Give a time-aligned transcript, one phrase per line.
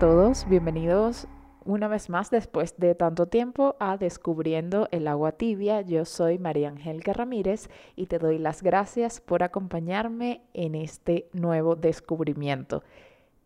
[0.00, 1.28] Todos, bienvenidos
[1.66, 5.82] una vez más después de tanto tiempo a Descubriendo el agua tibia.
[5.82, 11.76] Yo soy María Angélica Ramírez y te doy las gracias por acompañarme en este nuevo
[11.76, 12.82] descubrimiento.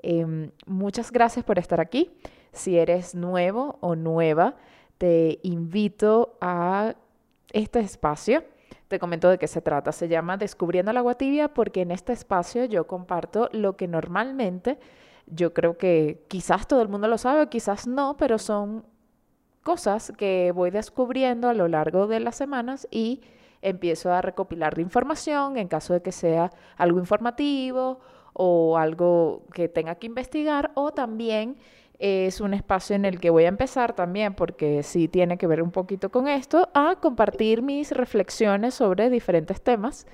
[0.00, 2.12] Em, muchas gracias por estar aquí.
[2.52, 4.54] Si eres nuevo o nueva,
[4.96, 6.94] te invito a
[7.52, 8.44] este espacio.
[8.86, 9.90] Te comento de qué se trata.
[9.90, 14.78] Se llama Descubriendo el agua tibia porque en este espacio yo comparto lo que normalmente
[15.26, 18.84] yo creo que quizás todo el mundo lo sabe, quizás no, pero son
[19.62, 23.22] cosas que voy descubriendo a lo largo de las semanas y
[23.62, 28.00] empiezo a recopilar información en caso de que sea algo informativo
[28.34, 31.56] o algo que tenga que investigar o también
[31.98, 35.62] es un espacio en el que voy a empezar también, porque sí tiene que ver
[35.62, 40.06] un poquito con esto, a compartir mis reflexiones sobre diferentes temas.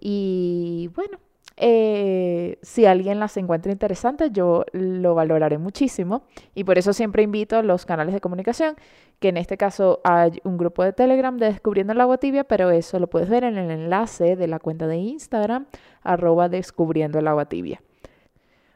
[0.00, 1.18] Y bueno,
[1.64, 6.24] eh, si alguien las encuentra interesantes, yo lo valoraré muchísimo
[6.56, 8.74] y por eso siempre invito a los canales de comunicación,
[9.20, 12.72] que en este caso hay un grupo de Telegram de Descubriendo el Agua Tibia, pero
[12.72, 15.66] eso lo puedes ver en el enlace de la cuenta de Instagram,
[16.02, 17.80] arroba Descubriendo el Agua Tibia.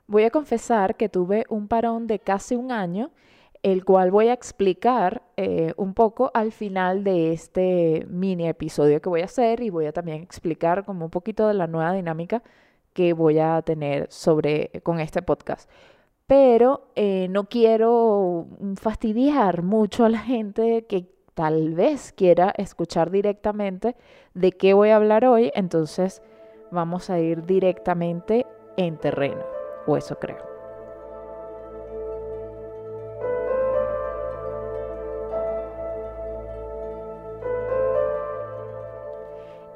[0.06, 3.10] Voy a confesar que tuve un parón de casi un año,
[3.64, 9.08] el cual voy a explicar eh, un poco al final de este mini episodio que
[9.08, 12.44] voy a hacer y voy a también explicar como un poquito de la nueva dinámica
[12.96, 15.68] que voy a tener sobre con este podcast.
[16.26, 18.46] Pero eh, no quiero
[18.80, 23.96] fastidiar mucho a la gente que tal vez quiera escuchar directamente
[24.32, 26.22] de qué voy a hablar hoy, entonces
[26.70, 28.46] vamos a ir directamente
[28.78, 29.44] en terreno,
[29.86, 30.55] o eso creo.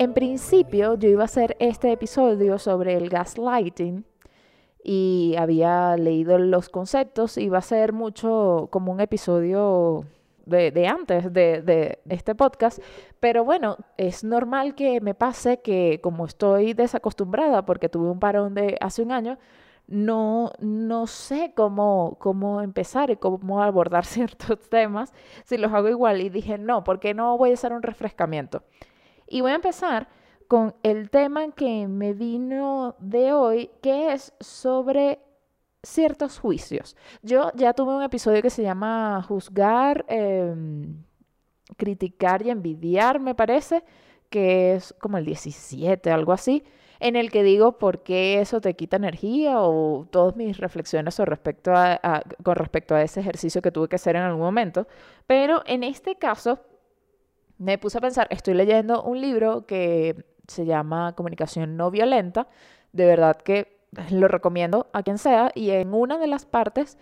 [0.00, 4.06] En principio yo iba a hacer este episodio sobre el gaslighting
[4.82, 10.06] y había leído los conceptos, iba a ser mucho como un episodio
[10.46, 12.78] de, antes de, de, este podcast,
[13.20, 18.54] pero bueno, es normal que me pase que como estoy desacostumbrada porque tuve un parón
[18.54, 19.36] de hace un año,
[19.86, 25.12] no, no sé cómo, cómo empezar y cómo abordar ciertos temas
[25.44, 28.62] si los hago igual y dije, no, porque no voy a hacer un refrescamiento.
[29.30, 30.08] Y voy a empezar
[30.48, 35.20] con el tema que me vino de hoy, que es sobre
[35.84, 36.96] ciertos juicios.
[37.22, 41.04] Yo ya tuve un episodio que se llama Juzgar, em,
[41.76, 43.84] Criticar y Envidiar, me parece,
[44.28, 46.64] que es como el 17, algo así,
[46.98, 51.26] en el que digo por qué eso te quita energía o todas mis reflexiones con
[52.56, 54.88] respecto a ese ejercicio que tuve que hacer en algún momento.
[55.28, 56.58] Pero en este caso
[57.60, 62.48] me puse a pensar, estoy leyendo un libro que se llama Comunicación no violenta,
[62.92, 66.96] de verdad que lo recomiendo a quien sea, y en una de las partes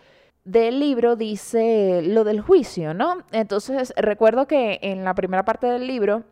[0.44, 3.18] del libro dice lo del juicio, ¿no?
[3.30, 6.24] Entonces recuerdo que en la primera parte del libro,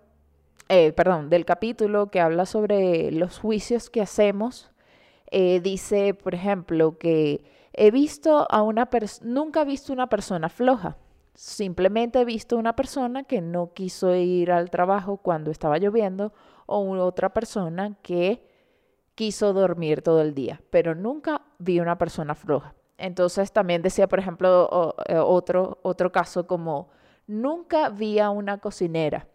[0.68, 4.72] eh, perdón, del capítulo que habla sobre los juicios que hacemos,
[5.30, 10.48] eh, dice, por ejemplo, que he visto a una persona, nunca he visto una persona
[10.48, 10.96] floja.
[11.36, 16.32] Simplemente he visto una persona que no quiso ir al trabajo cuando estaba lloviendo
[16.64, 18.42] o otra persona que
[19.14, 22.74] quiso dormir todo el día, pero nunca vi una persona floja.
[22.96, 26.88] Entonces también decía, por ejemplo, eh, otro, otro caso como,
[27.26, 29.28] nunca vi a una cocinera,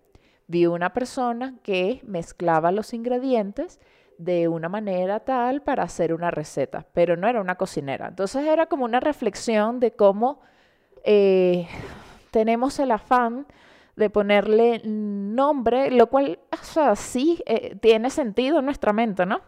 [0.47, 3.79] vi una persona que mezclaba los ingredientes
[4.17, 8.07] de una manera tal para hacer una receta, pero no era una cocinera.
[8.07, 10.41] Entonces era como una reflexión de cómo
[11.03, 11.67] eh,
[12.31, 13.45] tenemos el afán
[13.95, 19.41] de ponerle nombre, lo cual, o sí eh, tiene sentido en nuestra mente, ¿no?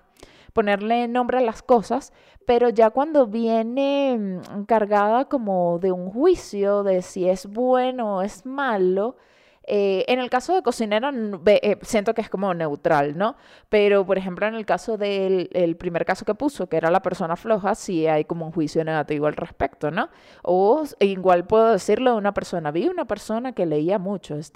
[0.53, 2.13] Ponerle nombre a las cosas,
[2.45, 8.21] pero ya cuando viene mm, cargada como de un juicio de si es bueno o
[8.21, 9.15] es malo,
[9.65, 11.13] eh, en el caso de cocinera
[11.45, 13.37] eh, siento que es como neutral, ¿no?
[13.69, 17.35] Pero, por ejemplo, en el caso del primer caso que puso, que era la persona
[17.35, 20.09] floja, sí hay como un juicio negativo al respecto, ¿no?
[20.41, 24.51] O igual puedo decirlo de una persona, vi una persona que leía mucho, es,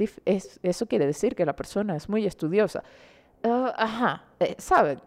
[0.61, 2.83] eso quiere decir que la persona es muy estudiosa.
[3.43, 4.99] Ah, ajá, eh, ¿saben?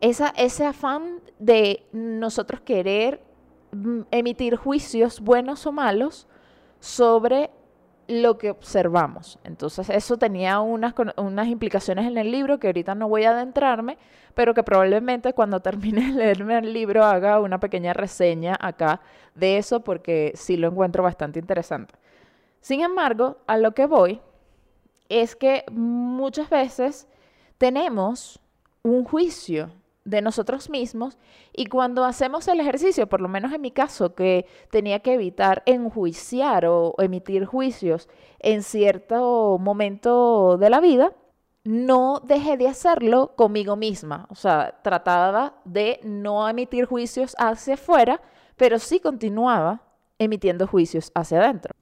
[0.00, 3.20] Esa, ese afán de nosotros querer
[3.72, 6.28] mm, emitir juicios buenos o malos
[6.78, 7.50] sobre
[8.08, 9.38] lo que observamos.
[9.44, 13.98] Entonces eso tenía unas, unas implicaciones en el libro que ahorita no voy a adentrarme,
[14.34, 19.00] pero que probablemente cuando termine de leerme el libro haga una pequeña reseña acá
[19.34, 21.94] de eso porque sí lo encuentro bastante interesante.
[22.60, 24.20] Sin embargo, a lo que voy
[25.08, 27.06] es que muchas veces
[27.58, 28.40] tenemos
[28.82, 29.70] un juicio
[30.08, 31.18] de nosotros mismos
[31.52, 35.62] y cuando hacemos el ejercicio, por lo menos en mi caso, que tenía que evitar
[35.66, 38.08] enjuiciar o emitir juicios
[38.38, 41.12] en cierto momento de la vida,
[41.64, 44.26] no dejé de hacerlo conmigo misma.
[44.30, 48.22] O sea, trataba de no emitir juicios hacia afuera,
[48.56, 49.82] pero sí continuaba
[50.18, 51.77] emitiendo juicios hacia adentro.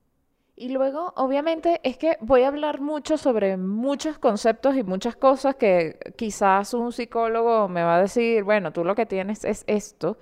[0.58, 5.56] Y luego, obviamente, es que voy a hablar mucho sobre muchos conceptos y muchas cosas
[5.56, 10.18] que quizás un psicólogo me va a decir, bueno, tú lo que tienes es esto.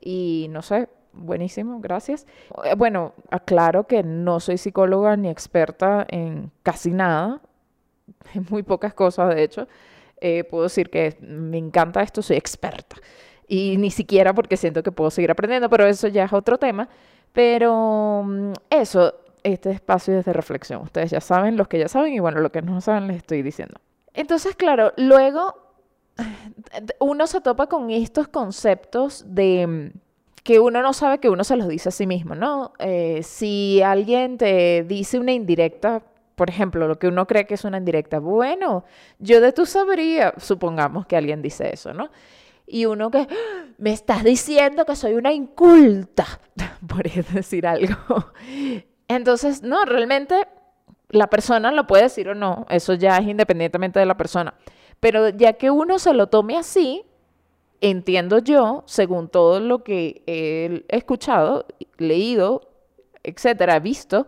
[0.00, 2.26] Y no sé, buenísimo, gracias.
[2.64, 7.42] Eh, bueno, aclaro que no soy psicóloga ni experta en casi nada,
[8.34, 9.68] en muy pocas cosas, de hecho.
[10.20, 12.96] Eh, puedo decir que me encanta esto, soy experta.
[13.46, 16.88] Y ni siquiera porque siento que puedo seguir aprendiendo, pero eso ya es otro tema.
[17.32, 19.14] Pero mm, eso,
[19.52, 20.82] este espacio es de reflexión.
[20.82, 23.42] Ustedes ya saben, los que ya saben, y bueno, los que no saben les estoy
[23.42, 23.80] diciendo.
[24.14, 25.68] Entonces, claro, luego
[27.00, 29.98] uno se topa con estos conceptos de mm,
[30.42, 32.72] que uno no sabe que uno se los dice a sí mismo, ¿no?
[32.78, 36.02] Eh, si alguien te dice una indirecta,
[36.34, 38.84] por ejemplo, lo que uno cree que es una indirecta, bueno,
[39.18, 42.10] yo de tú sabría, supongamos que alguien dice eso, ¿no?
[42.66, 43.66] Y uno que, ¡Ah!
[43.78, 46.26] me estás diciendo que soy una inculta,
[46.88, 47.96] por decir algo.
[49.08, 50.46] Entonces, no, realmente
[51.10, 54.54] la persona lo puede decir o no, eso ya es independientemente de la persona.
[55.00, 57.04] Pero ya que uno se lo tome así,
[57.80, 61.66] entiendo yo, según todo lo que he escuchado,
[61.96, 62.68] leído,
[63.22, 64.26] etcétera, visto,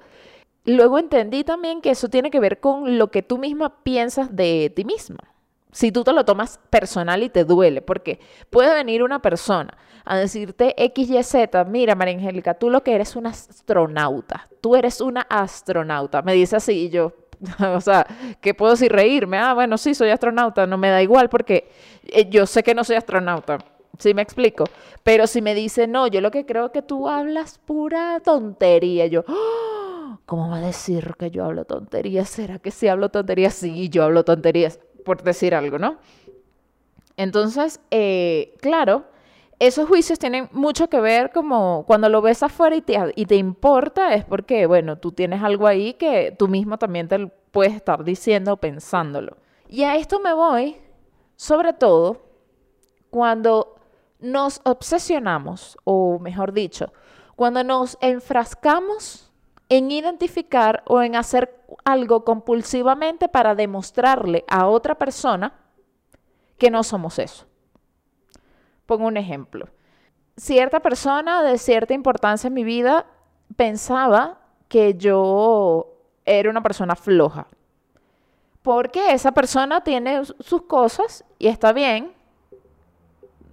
[0.65, 4.73] luego entendí también que eso tiene que ver con lo que tú misma piensas de
[4.75, 5.30] ti misma
[5.73, 8.21] si tú te lo tomas personal y te duele, porque
[8.51, 12.95] puede venir una persona a decirte X, Y, Z, mira María Angélica, tú lo que
[12.95, 17.13] eres una astronauta, tú eres una astronauta, me dice así y yo,
[17.75, 18.07] o sea,
[18.41, 18.93] ¿qué puedo decir?
[18.93, 21.71] Reírme, ah, bueno, sí, soy astronauta, no me da igual porque
[22.05, 23.59] eh, yo sé que no soy astronauta.
[23.99, 24.65] ¿Sí me explico?
[25.03, 29.25] Pero si me dice, no, yo lo que creo que tú hablas pura tontería, yo,
[29.29, 30.19] ¡Ah!
[30.25, 32.29] ¿cómo va a decir que yo hablo tonterías?
[32.31, 33.53] ¿Será que sí hablo tonterías?
[33.53, 35.99] Sí, yo hablo tonterías por decir algo, ¿no?
[37.17, 39.05] Entonces, eh, claro,
[39.59, 43.37] esos juicios tienen mucho que ver como cuando lo ves afuera y te, y te
[43.37, 48.03] importa, es porque, bueno, tú tienes algo ahí que tú mismo también te puedes estar
[48.05, 49.37] diciendo o pensándolo.
[49.69, 50.77] Y a esto me voy,
[51.37, 52.23] sobre todo,
[53.11, 53.77] cuando
[54.19, 56.93] nos obsesionamos, o mejor dicho,
[57.37, 59.30] cuando nos enfrascamos
[59.71, 65.55] en identificar o en hacer algo compulsivamente para demostrarle a otra persona
[66.59, 67.47] que no somos eso.
[68.85, 69.69] Pongo un ejemplo.
[70.37, 73.07] Cierta persona de cierta importancia en mi vida
[73.57, 75.87] pensaba que yo
[76.25, 77.47] era una persona floja.
[78.63, 82.13] Porque esa persona tiene sus cosas y está bien.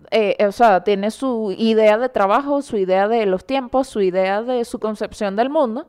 [0.09, 4.41] Eh, o sea, tiene su idea de trabajo, su idea de los tiempos, su idea
[4.41, 5.87] de su concepción del mundo.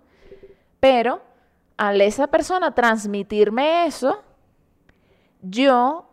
[0.81, 1.21] Pero
[1.77, 4.23] al esa persona transmitirme eso,
[5.41, 6.07] yo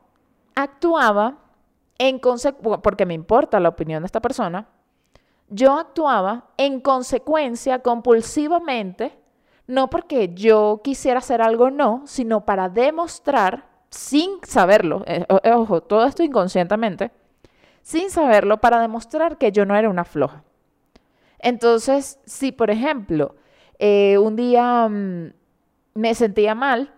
[0.55, 1.37] actuaba
[1.97, 4.67] en consecuencia, porque me importa la opinión de esta persona,
[5.49, 9.17] yo actuaba en consecuencia compulsivamente,
[9.67, 16.05] no porque yo quisiera hacer algo, no, sino para demostrar, sin saberlo, eh, ojo, todo
[16.05, 17.11] esto inconscientemente,
[17.81, 20.43] sin saberlo, para demostrar que yo no era una floja.
[21.39, 23.35] Entonces, si por ejemplo,
[23.79, 25.33] eh, un día mm,
[25.95, 26.93] me sentía mal,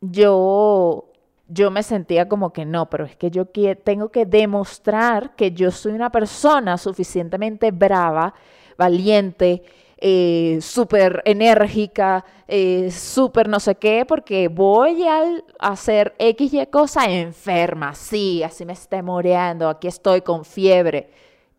[0.00, 1.10] yo,
[1.48, 3.46] yo me sentía como que no, pero es que yo
[3.84, 8.34] tengo que demostrar que yo soy una persona suficientemente brava,
[8.76, 9.62] valiente,
[9.96, 15.22] eh, súper enérgica, eh, súper no sé qué, porque voy a
[15.58, 21.10] hacer X y cosa enferma, sí, así me esté moreando, aquí estoy con fiebre.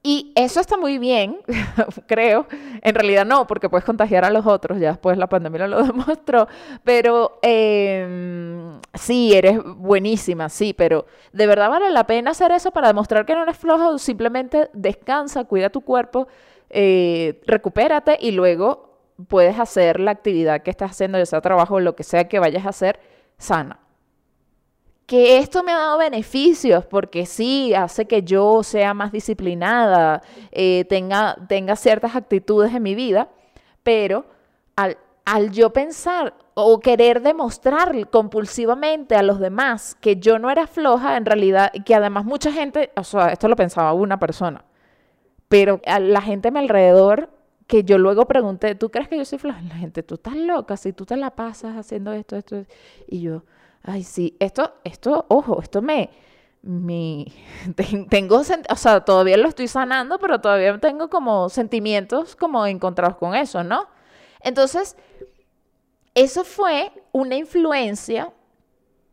[0.07, 1.39] Y eso está muy bien,
[2.05, 2.45] creo.
[2.83, 6.47] En realidad no, porque puedes contagiar a los otros, ya después la pandemia lo demostró.
[6.83, 12.89] Pero em, sí, eres buenísima, sí, pero ¿de verdad vale la pena hacer eso para
[12.89, 13.97] demostrar que no eres flojo?
[13.97, 16.27] Simplemente descansa, cuida tu cuerpo,
[16.69, 21.79] eh, recupérate y luego puedes hacer la actividad que estás haciendo, ya sea trabajo o
[21.79, 22.99] lo que sea que vayas a hacer,
[23.39, 23.79] sana
[25.05, 30.21] que esto me ha dado beneficios porque sí, hace que yo sea más disciplinada,
[30.51, 33.29] eh, tenga, tenga ciertas actitudes en mi vida,
[33.83, 34.25] pero
[34.75, 40.67] al, al yo pensar o querer demostrar compulsivamente a los demás que yo no era
[40.67, 44.63] floja, en realidad, que además mucha gente, o sea, esto lo pensaba una persona,
[45.49, 47.29] pero a la gente a mi alrededor,
[47.67, 49.61] que yo luego pregunté, ¿tú crees que yo soy floja?
[49.61, 52.63] La gente, tú estás loca, si tú te la pasas haciendo esto, esto,
[53.07, 53.43] y yo,
[53.87, 56.09] Ay, sí, esto, esto, ojo, esto me,
[56.63, 57.31] mi,
[58.09, 58.43] tengo, o
[58.75, 63.87] sea, todavía lo estoy sanando, pero todavía tengo como sentimientos como encontrados con eso, ¿no?
[64.41, 64.97] Entonces,
[66.15, 68.33] eso fue una influencia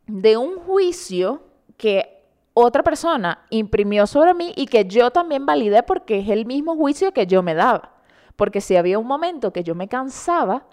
[0.07, 1.43] de un juicio
[1.77, 2.23] que
[2.55, 7.13] otra persona imprimió sobre mí y que yo también validé porque es el mismo juicio
[7.13, 7.93] que yo me daba.
[8.37, 10.67] Porque si había un momento que yo me cansaba,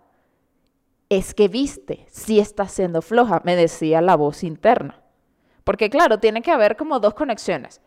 [1.10, 5.02] es que viste, si estás siendo floja, me decía la voz interna.
[5.64, 7.82] Porque claro, tiene que haber como dos conexiones.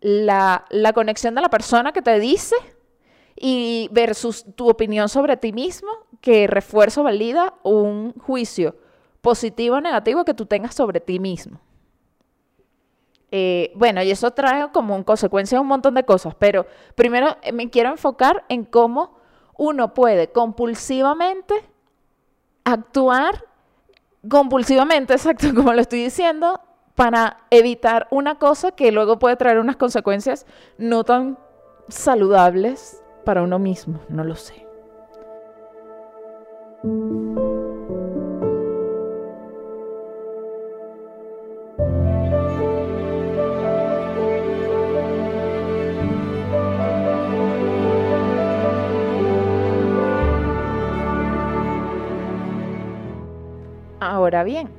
[0.00, 2.54] La, la conexión de la persona que te dice
[3.34, 5.88] y versus tu opinión sobre ti mismo,
[6.20, 8.76] que refuerzo valida un juicio
[9.20, 11.60] positivo o negativo que tú tengas sobre ti mismo.
[13.30, 17.68] Eh, bueno, y eso trae como consecuencia un montón de cosas, pero primero eh, me
[17.68, 19.18] quiero enfocar en cómo
[19.58, 21.54] uno puede compulsivamente
[22.66, 23.44] actuar,
[24.28, 26.60] compulsivamente, exacto como lo estoy diciendo,
[26.94, 30.46] para evitar una cosa que luego puede traer unas consecuencias
[30.76, 31.38] no tan
[31.88, 34.66] saludables para uno mismo, no lo sé.
[54.26, 54.70] Ahora bien,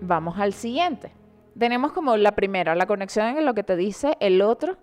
[0.00, 1.12] vamos al siguiente.
[1.56, 4.78] Tenemos como la primera, la conexión en lo que te dice el otro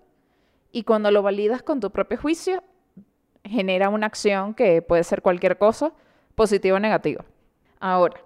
[0.72, 2.62] y cuando lo validas con tu propio juicio,
[3.44, 5.92] genera una acción que puede ser cualquier cosa,
[6.36, 7.22] positiva o negativa.
[7.80, 8.18] Ahora,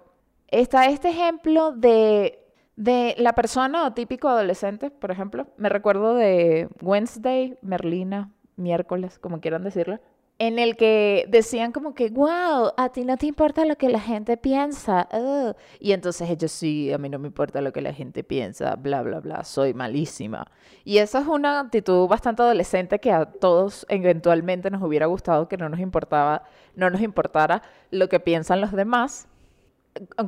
[0.47, 2.39] está este ejemplo de,
[2.77, 5.47] de la persona o típico adolescente, por ejemplo.
[5.57, 9.99] Me recuerdo de Wednesday, Merlina, miércoles, como quieran decirlo,
[10.39, 13.99] en el que decían como que, wow, a ti no te importa lo que la
[13.99, 15.07] gente piensa.
[15.79, 19.03] Y entonces ellos sí, a mí no me importa lo que la gente piensa, bla,
[19.03, 20.47] bla, bla, soy malísima.
[20.83, 25.57] Y esa es una actitud bastante adolescente que a todos eventualmente nos hubiera gustado que
[25.57, 26.43] no nos importaba,
[26.75, 27.61] no nos importara
[27.91, 29.27] lo que piensan los demás.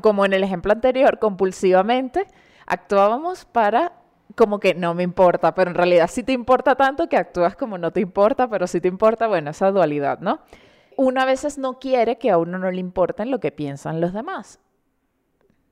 [0.02, 2.28] Como en el ejemplo anterior, compulsivamente
[2.68, 3.94] actuábamos para
[4.34, 7.78] como que no me importa, pero en realidad sí te importa tanto que actúas como
[7.78, 10.40] no te importa, pero sí te importa, bueno, esa dualidad, ¿no?
[10.98, 14.14] Una a veces no quiere que a uno no le importen lo que piensan los
[14.14, 14.60] demás.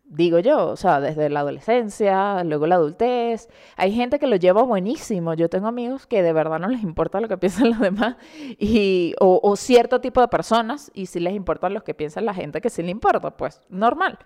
[0.06, 3.50] Digo yo, o sea, desde la adolescencia, luego la adultez.
[3.78, 5.34] Hay gente que lo lleva buenísimo.
[5.34, 8.18] Yo tengo amigos que de verdad no les importa lo que piensan los demás,
[8.60, 12.62] y, o, cierto tipo de personas, y sí les importa lo que piensa la gente
[12.62, 14.20] que sí le importa, pues normal.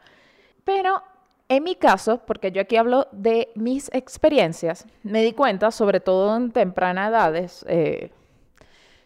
[0.64, 1.02] Pero
[1.50, 6.36] en mi caso, porque yo aquí hablo de mis experiencias, me di cuenta, sobre todo
[6.36, 8.12] en tempranas edades, eh,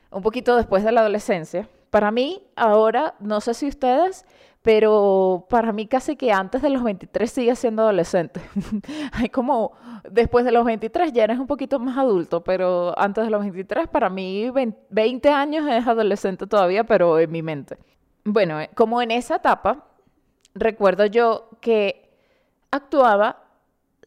[0.10, 4.26] un poquito después de la adolescencia, para mí ahora, no sé si ustedes,
[4.62, 8.42] pero para mí casi que antes de los 23 sigue siendo adolescente.
[9.12, 9.74] Hay como,
[10.10, 13.88] después de los 23 ya eres un poquito más adulto, pero antes de los 23
[13.88, 14.52] para mí
[14.90, 17.78] 20 años es adolescente todavía, pero en mi mente.
[18.24, 19.88] Bueno, eh, como en esa etapa,
[20.54, 22.01] recuerdo yo que
[22.72, 23.44] actuaba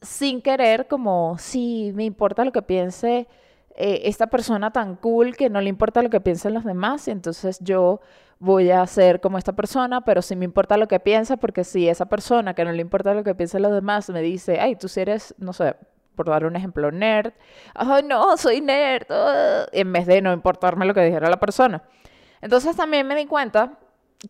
[0.00, 3.28] sin querer, como, si me importa lo que piense
[3.76, 7.10] eh, esta persona tan cool que no le importa lo que piensen los demás, y
[7.10, 8.00] entonces yo
[8.38, 11.88] voy a ser como esta persona, pero sí me importa lo que piensa, porque si
[11.88, 14.88] esa persona que no le importa lo que piensen los demás me dice, ay, tú
[14.88, 15.76] si eres, no sé,
[16.14, 17.32] por dar un ejemplo, nerd,
[17.74, 21.82] ay, no, soy nerd, ah", en vez de no importarme lo que dijera la persona.
[22.40, 23.78] Entonces también me di cuenta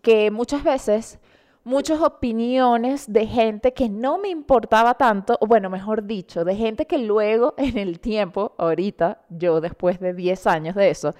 [0.03, 1.19] que muchas veces
[1.65, 6.87] muchas opiniones de gente que no me importaba tanto, o bueno, mejor dicho, de gente
[6.87, 11.15] que luego en el tiempo, ahorita, yo después de 10 años de eso,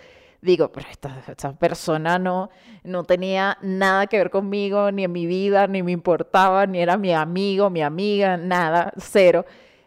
[0.45, 2.51] digo, pero esta, persona no,
[2.85, 6.99] no tenía nada que ver conmigo, ni en mi vida, ni me importaba, ni era
[6.99, 9.47] mi amigo, mi amiga, nada, cero.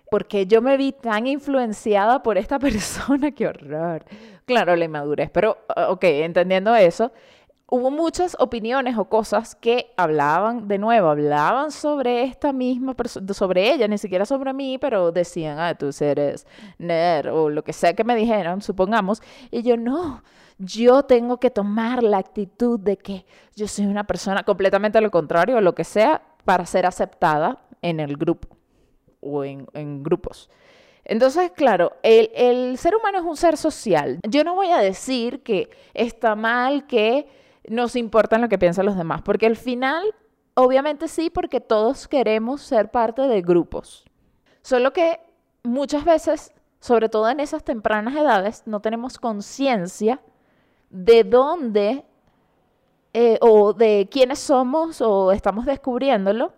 [0.10, 4.04] Porque yo me vi tan influenciada por esta persona, qué horror.
[4.46, 5.58] Claro, la inmadurez, pero
[5.90, 7.12] ok, entendiendo eso,
[7.70, 13.74] hubo muchas opiniones o cosas que hablaban, de nuevo, hablaban sobre esta misma persona, sobre
[13.74, 16.48] ella, ni siquiera sobre mí, pero decían, ah, tú eres
[16.78, 19.22] nerd o lo que sea que me dijeran, supongamos,
[19.52, 20.24] y yo no.
[20.60, 25.58] Yo tengo que tomar la actitud de que yo soy una persona completamente lo contrario,
[25.58, 28.58] o lo que sea, para ser aceptada en el grupo
[29.20, 30.50] o en, grupos.
[31.04, 34.20] Entonces, claro, el, ser humano es un ser social.
[34.28, 37.28] Yo no voy a decir que está mal que
[37.68, 40.04] nos importa lo que piensan los demás, porque al final,
[40.54, 44.06] obviamente sí, porque todos queremos ser parte de grupos.
[44.62, 45.20] Solo que
[45.64, 50.22] muchas veces, sobre todo en esas tempranas edades, no tenemos conciencia
[50.90, 52.06] de dónde
[53.14, 56.54] eh, o de quiénes somos o estamos descubriéndolo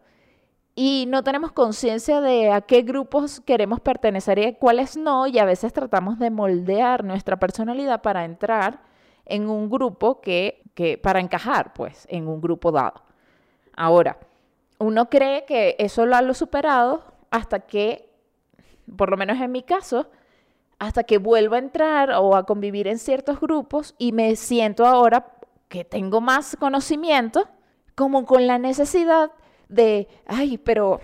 [0.75, 5.45] y no tenemos conciencia de a qué grupos queremos pertenecer y cuáles no, y a
[5.45, 8.81] veces tratamos de moldear nuestra personalidad para entrar
[9.25, 10.63] en un grupo que,
[11.01, 13.01] para encajar, pues, en un grupo dado.
[13.75, 14.17] Ahora,
[14.79, 18.09] uno cree que eso lo ha superado hasta que,
[18.95, 20.07] por lo menos en mi caso,
[20.79, 25.33] hasta que vuelvo a entrar o a convivir en ciertos grupos y me siento ahora
[25.67, 27.48] que tengo más conocimiento,
[27.95, 29.31] como con la necesidad
[29.67, 31.01] de, ay, pero,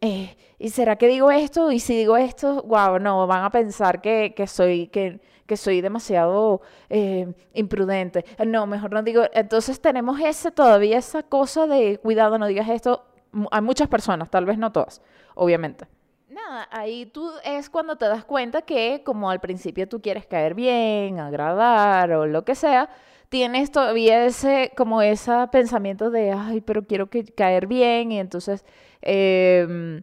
[0.00, 1.72] eh, ¿y será que digo esto?
[1.72, 5.80] Y si digo esto, wow, no, van a pensar que, que soy, que, que soy
[5.80, 6.60] demasiado
[6.90, 8.24] eh, imprudente.
[8.46, 9.22] No, mejor no digo.
[9.32, 13.04] Entonces tenemos ese, todavía esa cosa de, cuidado, no digas esto.
[13.50, 15.02] Hay muchas personas, tal vez no todas,
[15.34, 15.86] obviamente.
[16.28, 20.54] Nada, ahí tú es cuando te das cuenta que como al principio tú quieres caer
[20.54, 22.90] bien, agradar o lo que sea,
[23.28, 28.64] tienes todavía ese, como ese pensamiento de, ay, pero quiero que, caer bien y entonces
[29.02, 30.02] eh,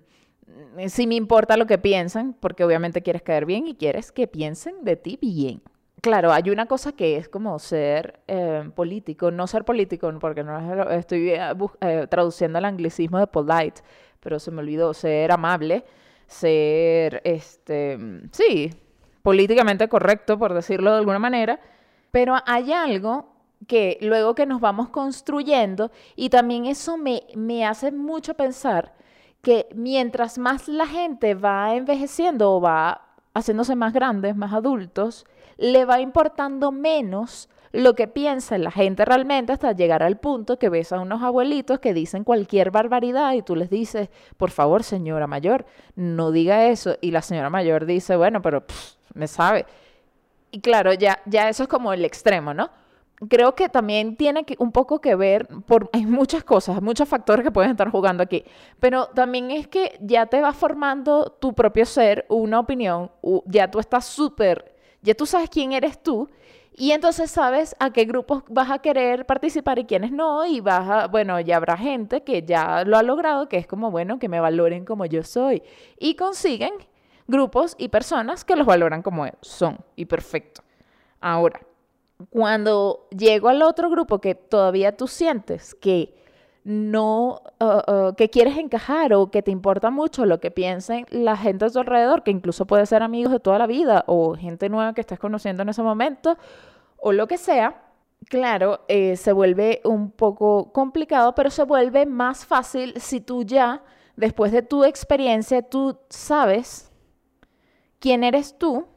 [0.88, 4.84] sí me importa lo que piensan, porque obviamente quieres caer bien y quieres que piensen
[4.84, 5.62] de ti bien.
[6.02, 10.90] Claro, hay una cosa que es como ser em, político, no ser político, porque no
[10.92, 13.82] estoy eh, eh, traduciendo el anglicismo de polite,
[14.20, 15.86] pero se me olvidó ser amable,
[16.28, 17.98] ser, este,
[18.32, 18.74] sí,
[19.22, 21.60] políticamente correcto, por decirlo de alguna manera,
[22.12, 23.34] pero hay algo
[23.66, 28.94] que luego que nos vamos construyendo, y también eso me, me hace mucho pensar
[29.44, 33.02] que mientras más la gente va envejeciendo o va
[33.34, 35.26] haciéndose más grandes, más adultos,
[35.58, 40.70] le va importando menos lo que piensa la gente realmente hasta llegar al punto que
[40.70, 45.28] ves a unos abuelitos que dicen cualquier barbaridad y tú les dices, por favor, señora
[45.28, 46.96] mayor, no diga eso.
[47.02, 48.64] Y la señora mayor dice, bueno, pero
[49.14, 49.66] me sabe.
[50.52, 52.70] Y claro, ya, ya eso es como el extremo, ¿no?
[53.30, 57.44] Creo que también tiene que, un poco que ver, por, hay muchas cosas, muchos factores
[57.44, 58.44] que pueden estar jugando aquí,
[58.80, 63.12] pero también es que ya te va formando tu propio ser, una opinión,
[63.46, 66.30] ya tú estás súper, ya tú sabes quién eres tú
[66.76, 71.10] y entonces sabes a qué grupos vas a querer participar y quiénes no, y vas
[71.12, 74.40] bueno, ya habrá gente que ya lo ha logrado, que es como, bueno, que me
[74.40, 75.62] valoren como yo soy,
[76.00, 76.74] y consiguen
[77.28, 80.62] grupos y personas que los valoran como son y perfecto.
[81.22, 81.62] Ahora,
[82.30, 86.16] cuando llego al otro grupo que todavía tú sientes que
[86.64, 91.36] no, uh, uh, que quieres encajar o que te importa mucho lo que piensen la
[91.36, 94.70] gente a tu alrededor, que incluso puede ser amigos de toda la vida o gente
[94.70, 96.38] nueva que estés conociendo en ese momento
[96.98, 97.84] o lo que sea,
[98.30, 103.84] claro, eh, se vuelve un poco complicado, pero se vuelve más fácil si tú ya,
[104.16, 106.94] después de tu experiencia, tú sabes
[108.00, 108.88] quién eres tú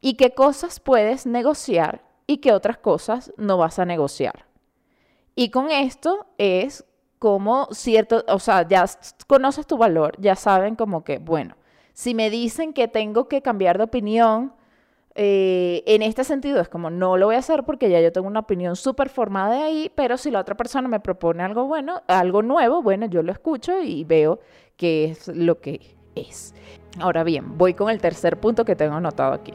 [0.00, 4.46] y qué cosas puedes negociar y qué otras cosas no vas a negociar.
[5.34, 6.84] Y con esto es
[7.18, 8.84] como cierto, o sea, ya
[9.26, 11.56] conoces tu valor, ya saben como que, bueno,
[11.92, 14.52] si me dicen que tengo que cambiar de opinión,
[15.18, 18.26] eh, en este sentido es como no lo voy a hacer porque ya yo tengo
[18.26, 22.02] una opinión súper formada de ahí, pero si la otra persona me propone algo bueno,
[22.06, 24.40] algo nuevo, bueno, yo lo escucho y veo
[24.76, 26.54] qué es lo que es.
[27.00, 29.52] Ahora bien, voy con el tercer punto que tengo anotado aquí.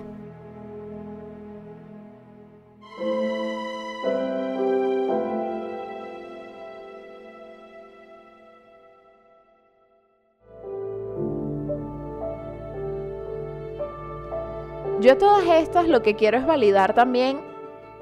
[15.01, 17.41] Yo todas estas lo que quiero es validar también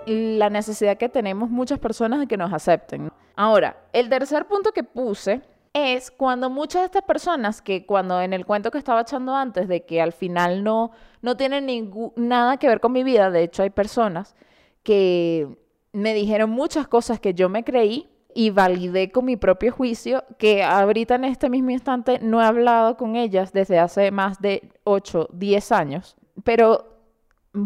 [0.05, 3.09] la necesidad que tenemos muchas personas de que nos acepten.
[3.38, 8.33] Ahora, el tercer punto que puse es cuando muchas de estas personas que cuando en
[8.33, 12.67] el cuento que estaba echando antes de que al final no, no tienen nada que
[12.67, 14.35] ver con mi vida, de hecho hay personas
[14.83, 15.47] que
[15.93, 20.63] me dijeron muchas cosas que yo me creí y validé con mi propio juicio, que
[20.63, 25.29] ahorita en este mismo instante no he hablado con ellas desde hace más de 8,
[25.31, 26.99] 10 años, pero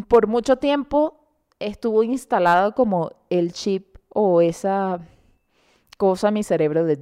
[0.08, 1.20] por mucho tiempo
[1.60, 5.00] estuvo instalado como el chip o esa
[5.98, 6.98] cosa mi cerebro de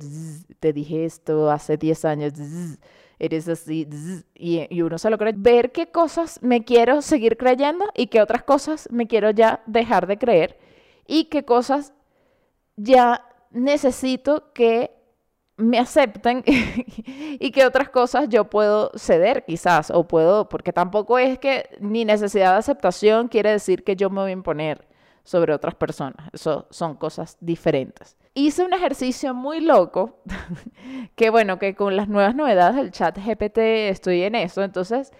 [0.60, 2.34] te dije esto hace 10 años,
[3.20, 3.88] eres así,
[4.36, 5.34] y, uno se lo cree.
[5.36, 10.08] Ver qué cosas me quiero seguir creyendo y qué otras cosas me quiero ya dejar
[10.08, 10.60] de creer
[11.08, 11.94] y qué cosas
[12.76, 14.92] ya necesito que
[15.62, 21.40] me acepten y que otras cosas yo puedo ceder quizás o puedo, porque tampoco es
[21.40, 24.88] que mi necesidad de aceptación quiere decir que yo me voy a imponer
[25.24, 26.30] sobre otras personas.
[26.34, 28.18] Eso son cosas diferentes.
[28.34, 30.22] Hice un ejercicio muy loco,
[31.16, 33.58] que bueno, que con las nuevas novedades del chat GPT
[33.90, 34.64] estoy en eso.
[34.64, 35.12] Entonces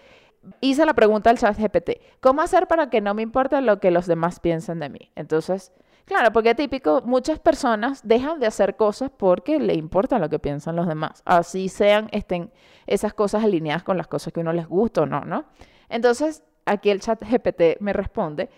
[0.60, 3.90] hice la pregunta al chat GPT, ¿cómo hacer para que no me importe lo que
[3.90, 5.12] los demás piensen de mí?
[5.14, 5.72] Entonces,
[6.04, 10.76] Claro, porque típico, muchas personas dejan de hacer cosas porque le importa lo que piensan
[10.76, 11.22] los demás.
[11.24, 12.50] Así sean, estén
[12.86, 15.44] esas cosas alineadas con las cosas que uno les gusta o no, ¿no?
[15.88, 18.50] Entonces, aquí el chat GPT me responde.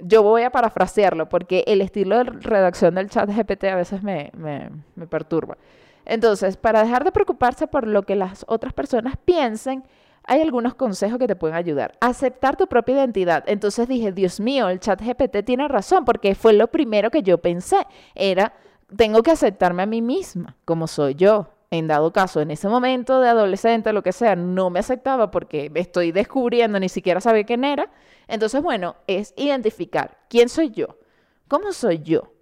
[0.00, 4.30] Yo voy a parafrasearlo porque el estilo de redacción del chat GPT a veces me,
[4.34, 5.58] me, me perturba.
[6.04, 9.84] Entonces, para dejar de preocuparse por lo que las otras personas piensen,
[10.24, 11.96] hay algunos consejos que te pueden ayudar.
[12.00, 13.44] Aceptar tu propia identidad.
[13.46, 17.38] Entonces dije, Dios mío, el chat GPT tiene razón porque fue lo primero que yo
[17.38, 17.86] pensé.
[18.14, 18.54] Era,
[18.96, 21.48] tengo que aceptarme a mí misma como soy yo.
[21.70, 25.70] En dado caso, en ese momento de adolescente, lo que sea, no me aceptaba porque
[25.70, 27.90] me estoy descubriendo, ni siquiera sabía quién era.
[28.28, 30.98] Entonces, bueno, es identificar quién soy yo,
[31.48, 32.34] cómo soy yo,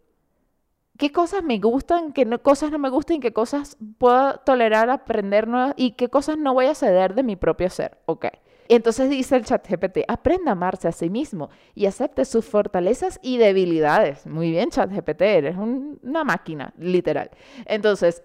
[1.01, 5.73] qué cosas me gustan, qué cosas no me gustan qué cosas puedo tolerar, aprender nuevas
[5.79, 7.97] y qué cosas no voy a ceder de mi propio ser.
[8.05, 8.27] Ok.
[8.69, 13.19] Entonces dice el chat GPT, aprenda a amarse a sí mismo y acepte sus fortalezas
[13.23, 14.27] y debilidades.
[14.27, 17.31] Muy bien, chat GPT, eres una máquina, literal.
[17.65, 18.23] Entonces,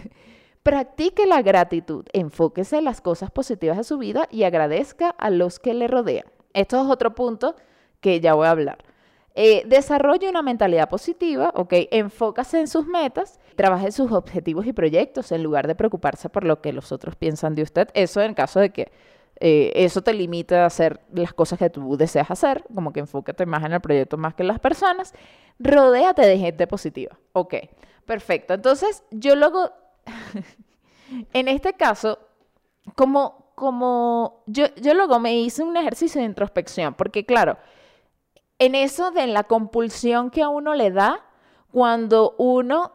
[0.62, 5.58] practique la gratitud, enfóquese en las cosas positivas de su vida y agradezca a los
[5.58, 6.24] que le rodean.
[6.54, 7.54] Esto es otro punto
[8.00, 8.93] que ya voy a hablar.
[9.36, 11.72] Eh, desarrolle una mentalidad positiva, ¿ok?
[11.90, 16.60] Enfócase en sus metas, trabaje sus objetivos y proyectos en lugar de preocuparse por lo
[16.60, 17.88] que los otros piensan de usted.
[17.94, 18.92] Eso en caso de que
[19.40, 23.44] eh, eso te limite a hacer las cosas que tú deseas hacer, como que enfócate
[23.44, 25.12] más en el proyecto más que en las personas.
[25.58, 27.54] Rodéate de gente positiva, ¿ok?
[28.06, 28.54] Perfecto.
[28.54, 29.72] Entonces, yo luego,
[31.32, 32.20] en este caso,
[32.94, 37.58] como, como, yo, yo luego me hice un ejercicio de introspección, porque claro,
[38.58, 41.24] en eso de la compulsión que a uno le da
[41.72, 42.92] cuando uno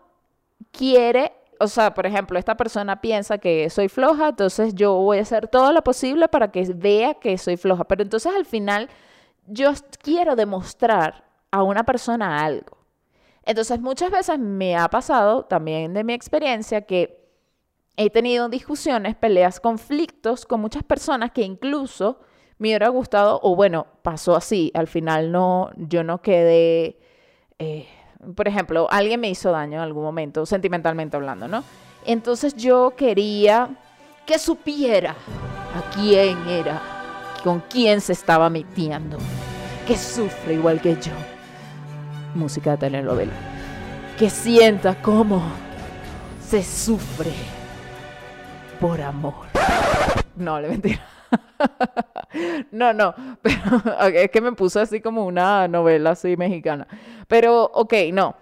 [0.71, 5.21] quiere, o sea, por ejemplo, esta persona piensa que soy floja, entonces yo voy a
[5.21, 8.89] hacer todo lo posible para que vea que soy floja, pero entonces al final
[9.47, 12.77] yo quiero demostrar a una persona algo.
[13.43, 17.19] Entonces muchas veces me ha pasado también de mi experiencia que
[17.97, 22.19] he tenido discusiones, peleas, conflictos con muchas personas que incluso
[22.59, 26.97] me hubiera gustado, o bueno, pasó así, al final no, yo no quedé,
[27.57, 27.87] eh,
[28.35, 31.63] por ejemplo, alguien me hizo daño en algún momento, sentimentalmente hablando, ¿no?
[32.05, 33.69] Entonces yo quería
[34.25, 36.81] que supiera a quién era,
[37.45, 39.17] con quién se estaba metiendo,
[39.87, 41.13] que sufre igual que yo.
[42.35, 43.33] Música de telenovela.
[44.17, 45.41] Que sienta cómo
[46.45, 47.31] se sufre
[48.81, 49.47] por amor.
[50.35, 50.99] No, le mentira.
[52.71, 56.87] no, no, pero es que me puso así como una novela así mexicana.
[57.27, 58.35] Pero, ok, no.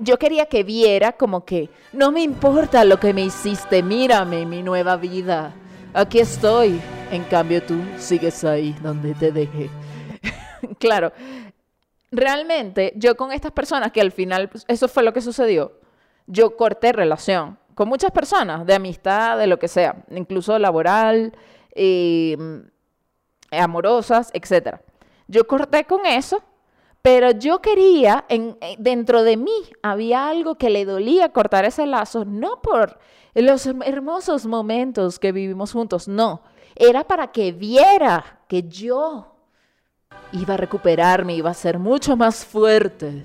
[0.00, 4.62] Yo quería que viera como que, no me importa lo que me hiciste, mírame mi
[4.62, 5.52] nueva vida.
[5.92, 6.80] Aquí estoy.
[7.10, 9.70] En cambio tú sigues ahí donde te dejé.
[10.78, 11.12] claro,
[12.12, 15.72] realmente yo con estas personas, que al final pues, eso fue lo que sucedió,
[16.26, 21.32] yo corté relación con muchas personas, de amistad, de lo que sea, incluso laboral,
[21.80, 22.68] Em,
[23.52, 24.80] amorosas, etc.
[25.28, 26.42] Yo corté con eso,
[27.02, 31.86] pero yo quería, en, eh, dentro de mí había algo que le dolía cortar ese
[31.86, 32.98] lazo, no por
[33.32, 36.42] los hermosos momentos que vivimos juntos, no,
[36.74, 39.36] era para que viera que yo
[40.32, 43.24] iba a recuperarme, iba a ser mucho más fuerte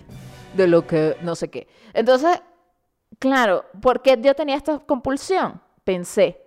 [0.55, 1.67] de lo que no sé qué.
[1.91, 2.39] Entonces,
[3.17, 5.59] claro, ¿por qué yo tenía esta compulsión?
[5.83, 6.42] Pensé,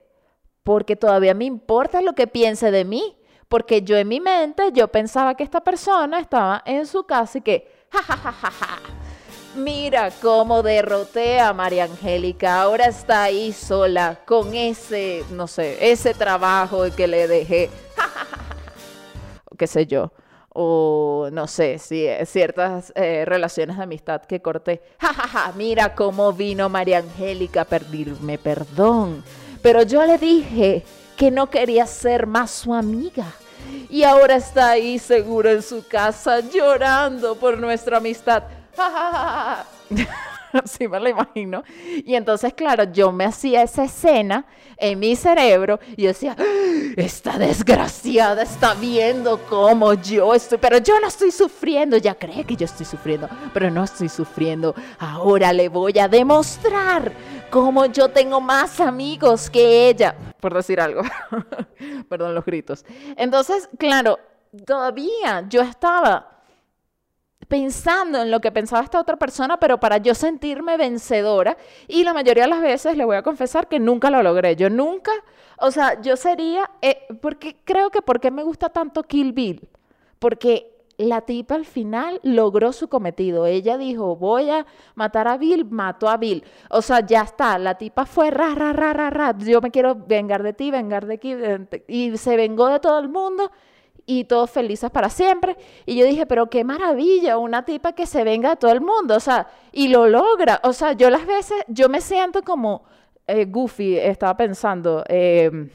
[0.67, 3.17] porque todavía me importa lo que piense de mí,
[3.49, 7.43] porque yo en mi mente yo pensaba que esta persona estaba en su casa y
[7.43, 8.79] que, ja, ja, ja, ja.
[9.55, 16.15] Mira cómo derroté a María Angélica, ahora está ahí sola con ese, no sé, ese
[16.15, 17.71] trabajo que le dejé,
[19.49, 20.11] o qué sé yo,
[20.49, 25.95] o no sé, si ciertas eh, relaciones de amistad que corté, ja, ja, ja, mira
[25.95, 29.23] cómo vino María Angélica a pedirme perdón
[29.67, 30.85] pero yo le dije
[31.17, 33.27] que no quería ser más su amiga.
[33.91, 38.45] Y ahora está ahí seguro en su casa llorando por nuestra amistad.
[40.53, 41.65] Así me lo imagino.
[42.05, 46.37] Y entonces, claro, yo me hacía esa escena en mi cerebro y yo decía,
[46.97, 52.55] esta desgraciada está viendo cómo yo estoy, pero yo no estoy sufriendo, ya cree que
[52.55, 54.77] yo estoy sufriendo, pero no estoy sufriendo.
[54.99, 57.11] Ahora le voy a demostrar
[57.51, 61.03] cómo yo tengo más amigos que ella, por decir algo.
[62.09, 62.85] Perdón los gritos.
[63.17, 64.19] Entonces, claro,
[64.65, 66.37] todavía yo estaba
[67.49, 71.57] pensando en lo que pensaba esta otra persona, pero para yo sentirme vencedora.
[71.87, 74.57] Y la mayoría de las veces le voy a confesar que nunca lo logré.
[74.57, 75.13] Yo nunca,
[75.59, 79.69] o sea, yo sería, eh, porque creo que porque me gusta tanto Kill Bill,
[80.19, 83.47] porque la tipa al final logró su cometido.
[83.47, 86.45] Ella dijo, voy a matar a Bill, mató a Bill.
[86.71, 89.37] O sea, ya está, la tipa fue ra, ra, ra, ra, ra.
[89.39, 91.35] Yo me quiero vengar de ti, vengar de aquí.
[91.89, 93.51] Y se vengó de todo el mundo
[94.07, 95.57] y todos felices para siempre.
[95.85, 99.17] Y yo dije, pero qué maravilla, una tipa que se venga de todo el mundo,
[99.17, 100.61] o sea, y lo logra.
[100.63, 102.85] O sea, yo las veces, yo me siento como
[103.27, 105.69] eh, Goofy, estaba pensando, eh,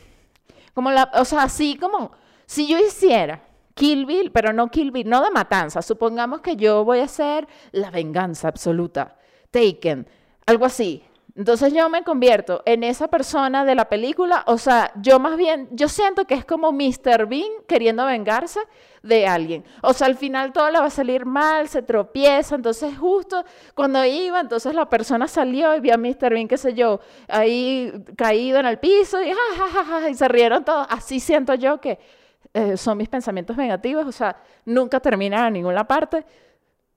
[0.74, 2.12] como o sea, así como,
[2.46, 3.42] si yo hiciera
[3.82, 7.48] Kill Bill, pero no Kill Bill, no de matanza, supongamos que yo voy a hacer
[7.72, 9.18] la venganza absoluta,
[9.50, 10.08] Taken,
[10.46, 11.04] algo así.
[11.36, 15.68] Entonces yo me convierto en esa persona de la película, o sea, yo más bien,
[15.72, 17.26] yo siento que es como Mr.
[17.26, 18.60] Bean queriendo vengarse
[19.02, 19.66] de alguien.
[19.82, 24.06] O sea, al final todo le va a salir mal, se tropieza, entonces justo cuando
[24.06, 26.30] iba, entonces la persona salió y vio a Mr.
[26.30, 30.86] Bean, qué sé yo, ahí caído en el piso y, ja, y se rieron todos.
[30.88, 32.21] Así siento yo que
[32.54, 34.36] eh, son mis pensamientos negativos, o sea,
[34.66, 36.26] nunca terminan en ninguna parte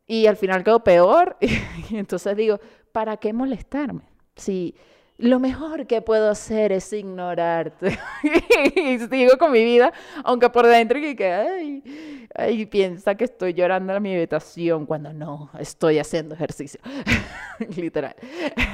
[0.07, 1.37] y al final quedo peor.
[1.91, 2.61] y entonces digo,
[2.93, 4.03] ¿para qué molestarme?
[4.37, 4.75] Si
[5.17, 7.97] lo mejor que puedo hacer es ignorarte.
[8.77, 9.93] y sigo con mi vida,
[10.25, 15.13] aunque por dentro que, que ay, ay, piensa que estoy llorando en mi habitación cuando
[15.13, 16.81] no, estoy haciendo ejercicio.
[17.77, 18.17] Literal.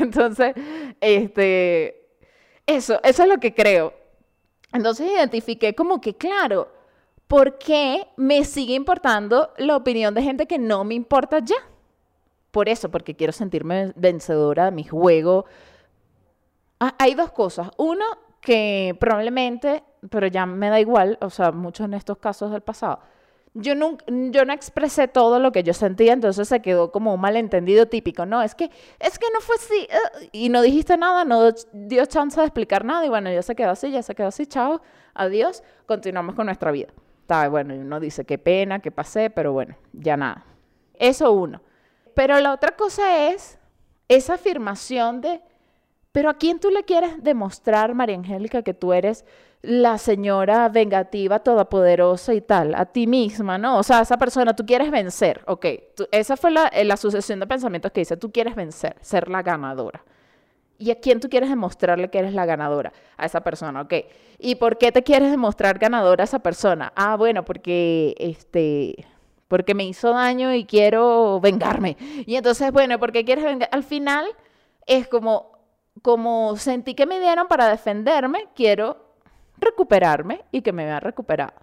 [0.00, 0.54] Entonces,
[1.00, 2.08] este,
[2.66, 3.99] eso, eso es lo que creo.
[4.72, 6.72] Entonces identifiqué como que, claro,
[7.26, 11.56] ¿por qué me sigue importando la opinión de gente que no me importa ya?
[12.50, 15.46] por eso, porque quiero sentirme vencedora de mi juego.
[16.80, 17.70] Ah, hay dos cosas.
[17.76, 18.04] Uno,
[18.40, 23.00] que probablemente, pero ya me da igual, o sea, muchos en estos casos del pasado,
[23.54, 27.20] yo, nunca, yo no expresé todo lo que yo sentía, entonces se quedó como un
[27.20, 28.26] malentendido típico.
[28.26, 32.06] No, es que, es que no fue así, uh, y no dijiste nada, no dio
[32.06, 34.80] chance de explicar nada, y bueno, ya se quedó así, ya se quedó así, chao,
[35.14, 36.88] adiós, continuamos con nuestra vida.
[37.22, 40.44] Está bueno, y uno dice, qué pena, que pasé, pero bueno, ya nada.
[40.94, 41.62] Eso uno.
[42.14, 43.58] Pero la otra cosa es
[44.08, 45.40] esa afirmación de,
[46.12, 49.24] pero ¿a quién tú le quieres demostrar, María Angélica, que tú eres
[49.62, 52.74] la señora vengativa, todopoderosa y tal?
[52.74, 53.78] A ti misma, ¿no?
[53.78, 55.66] O sea, esa persona, tú quieres vencer, ok.
[56.12, 60.02] esa fue la, la sucesión de pensamientos que dice, tú quieres vencer, ser la ganadora.
[60.78, 62.94] ¿Y a quién tú quieres demostrarle que eres la ganadora?
[63.18, 63.94] A esa persona, ok.
[64.38, 66.90] ¿Y por qué te quieres demostrar ganadora a esa persona?
[66.96, 69.06] Ah, bueno, porque este,
[69.46, 71.98] porque me hizo daño y quiero vengarme.
[72.24, 73.68] Y entonces, bueno, ¿por qué quieres vengar?
[73.72, 74.24] Al final
[74.86, 75.58] es como,
[76.00, 79.09] como sentí que me dieron para defenderme, quiero
[79.60, 81.54] recuperarme y que me vea recuperado.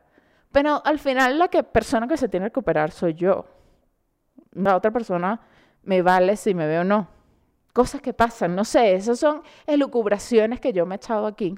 [0.52, 3.46] Pero al final la que, persona que se tiene que recuperar soy yo.
[4.54, 5.42] La otra persona
[5.84, 7.08] me vale si me veo o no.
[7.74, 11.56] Cosas que pasan, no sé, esas son elucubraciones que yo me he echado aquí.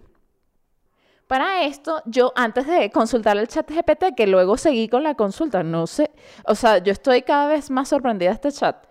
[1.28, 5.62] Para esto, yo antes de consultar el chat GPT, que luego seguí con la consulta,
[5.62, 6.10] no sé,
[6.45, 8.88] o sea, yo estoy cada vez más sorprendida de este chat.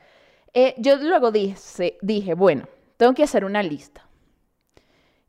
[0.54, 4.08] Eh, yo luego dije, dije, bueno, tengo que hacer una lista.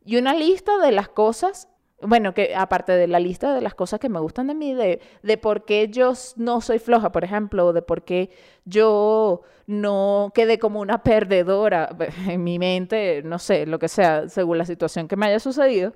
[0.05, 1.68] Y una lista de las cosas,
[2.01, 5.37] bueno, que aparte de la lista de las cosas que me gustan de mí, de,
[5.37, 8.29] por qué yo no soy floja, por ejemplo, o de por qué
[8.65, 11.95] yo no quedé como una perdedora
[12.27, 15.93] en mi mente, no sé, lo que sea, según la situación que me haya sucedido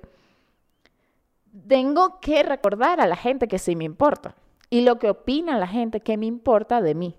[1.68, 4.34] tengo que recordar a la gente que sí me importa
[4.70, 7.16] y lo que opina la gente que me importa de mí.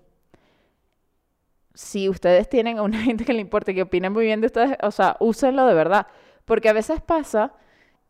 [1.74, 4.46] Si ustedes tienen a una gente que le importa y que opina muy bien de
[4.46, 6.06] ustedes, o sea, úsenlo de verdad,
[6.44, 7.54] porque a veces pasa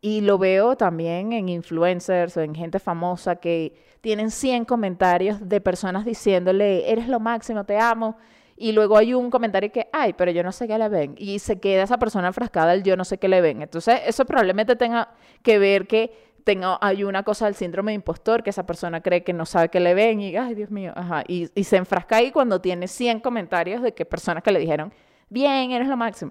[0.07, 5.61] y lo veo también en influencers o en gente famosa que tienen 100 comentarios de
[5.61, 8.16] personas diciéndole, eres lo máximo, te amo,
[8.57, 11.40] y luego hay un comentario que, ay, pero yo no sé qué le ven, y
[11.40, 13.62] se queda esa persona enfrascada el yo no sé qué le ven.
[13.62, 15.09] Entonces, eso probablemente tenga
[15.42, 16.12] que ver que
[16.45, 19.71] tenga, hay una cosa del síndrome de impostor, que esa persona cree que no sabe
[19.71, 22.87] qué le ven, y, ay, Dios mío, ajá, y, y se enfrasca ahí cuando tiene
[22.87, 24.92] 100 comentarios de que personas que le dijeron,
[25.29, 26.31] bien, eres lo máximo.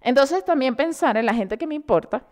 [0.00, 2.24] Entonces, también pensar en la gente que me importa,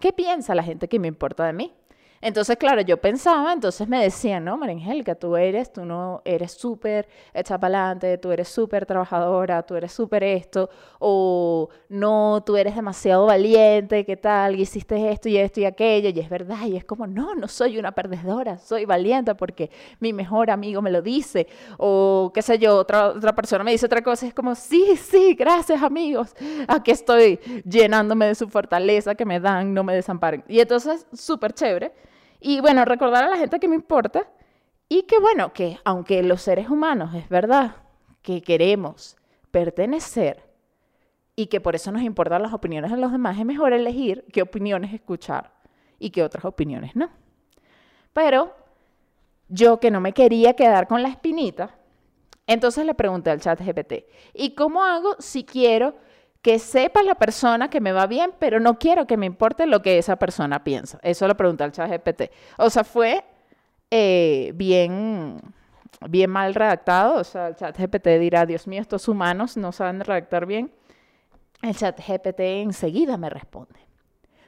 [0.00, 1.72] ¿qué piensa la gente que me importa de mí?
[2.20, 6.52] Entonces, claro, yo pensaba, entonces me decían, no, María Angélica, tú eres, tú no eres
[6.52, 12.56] súper hecha para adelante, tú eres súper trabajadora, tú eres súper esto, o no, tú
[12.56, 14.58] eres demasiado valiente, ¿qué tal?
[14.58, 17.78] hiciste esto y esto y aquello, y es verdad, y es como, no, no soy
[17.78, 21.46] una perdedora, soy valiente porque mi mejor amigo me lo dice,
[21.78, 25.34] o qué sé yo, otra, otra persona me dice otra cosa, es como, sí, sí,
[25.38, 26.34] gracias amigos,
[26.66, 30.42] aquí estoy llenándome de su fortaleza que me dan, no me desamparen.
[30.48, 31.92] Y entonces, súper chévere
[32.40, 34.28] y bueno, recordar a la gente que me importa
[34.88, 37.76] y que bueno, que aunque los seres humanos es verdad
[38.22, 39.16] que queremos
[39.50, 40.48] pertenecer
[41.36, 44.42] y que por eso nos importan las opiniones de los demás, es mejor elegir qué
[44.42, 45.52] opiniones escuchar
[45.98, 47.10] y qué otras opiniones no.
[48.12, 48.54] Pero
[49.48, 51.76] yo que no me quería quedar con la espinita,
[52.46, 55.96] entonces le pregunté al chat GPT, ¿y cómo hago si quiero
[56.42, 59.82] que sepa la persona que me va bien, pero no quiero que me importe lo
[59.82, 60.98] que esa persona piensa?
[61.02, 62.30] Eso lo pregunté al chat GPT.
[62.58, 63.24] O sea, fue
[63.90, 65.40] eh, bien,
[66.08, 67.20] bien mal redactado.
[67.20, 70.72] O sea, el chat GPT dirá, Dios mío, estos humanos no saben redactar bien.
[71.62, 73.88] El chat GPT enseguida me responde.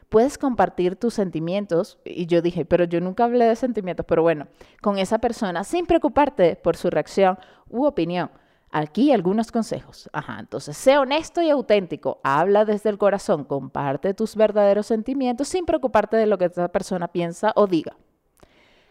[0.08, 4.48] Puedes compartir tus sentimientos, y yo dije, pero yo nunca hablé de sentimientos, pero bueno,
[4.82, 8.28] con esa persona sin preocuparte por su reacción u opinión.
[8.72, 10.08] Aquí algunos consejos.
[10.12, 15.66] Ajá, entonces, sé honesto y auténtico, habla desde el corazón, comparte tus verdaderos sentimientos sin
[15.66, 17.96] preocuparte de lo que esa persona piensa o diga.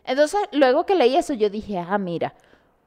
[0.04, 2.34] Entonces, luego que leí eso, yo dije, ah, mira,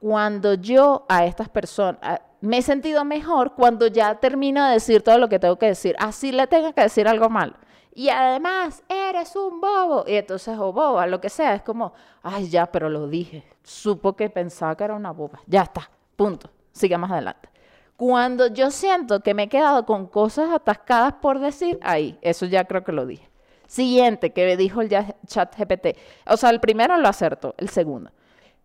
[0.00, 5.16] cuando yo a estas personas, me he sentido mejor cuando ya termino de decir todo
[5.18, 7.56] lo que tengo que decir, así le tengo que decir algo mal.
[7.94, 10.04] Y además, eres un bobo.
[10.06, 13.44] Y entonces, o boba, lo que sea, es como, ay, ya, pero lo dije.
[13.62, 15.40] Supo que pensaba que era una boba.
[15.46, 16.50] Ya está, punto.
[16.72, 17.48] Siga más adelante.
[17.96, 22.64] Cuando yo siento que me he quedado con cosas atascadas por decir, ahí, eso ya
[22.64, 23.28] creo que lo dije.
[23.66, 24.90] Siguiente que dijo el
[25.26, 25.96] chat GPT.
[26.26, 28.10] O sea, el primero lo acertó, el segundo.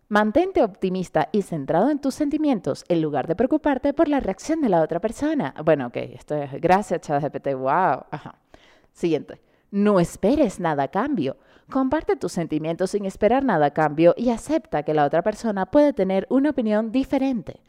[0.08, 4.70] Mantente optimista y centrado en tus sentimientos en lugar de preocuparte por la reacción de
[4.70, 5.54] la otra persona.
[5.64, 7.54] Bueno, ok, esto es gracias, chat GPT.
[7.54, 8.06] Wow.
[8.10, 8.34] Ajá.
[8.92, 9.40] Siguiente.
[9.70, 11.36] No esperes nada a cambio.
[11.70, 15.92] Comparte tus sentimientos sin esperar nada a cambio y acepta que la otra persona puede
[15.92, 17.60] tener una opinión diferente.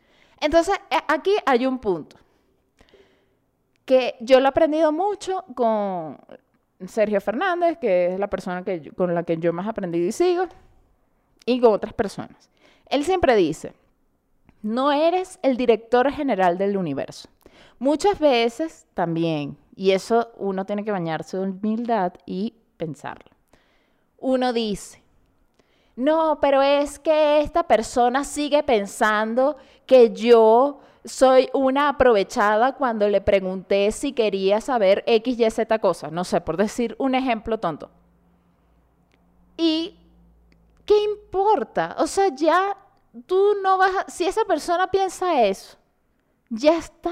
[0.42, 2.18] Entonces, eh, aquí hay un punto
[3.86, 6.18] que yo lo he aprendido mucho con
[6.88, 8.64] Sergio Fernández, que es la persona
[8.96, 10.46] con la que yo más aprendí y sigo,
[11.46, 12.50] y con otras personas.
[12.86, 13.74] Él siempre dice,
[14.62, 17.30] no eres el director general del universo.
[17.80, 23.32] Muchas veces también, y eso uno tiene que bañarse de humildad y pensarlo.
[24.20, 25.02] Uno dice,
[26.00, 33.20] no, pero es que esta persona sigue pensando que yo soy una aprovechada cuando le
[33.20, 36.14] pregunté si quería saber X, Y, Z cosas.
[36.14, 37.92] No sé, por decir un ejemplo tonto.
[39.58, 39.98] ¿Y
[40.86, 41.98] qué importa?
[42.00, 42.78] O sea, ya
[43.26, 44.10] tú no vas a...
[44.10, 45.78] Si esa persona piensa eso,
[46.50, 47.12] ya está.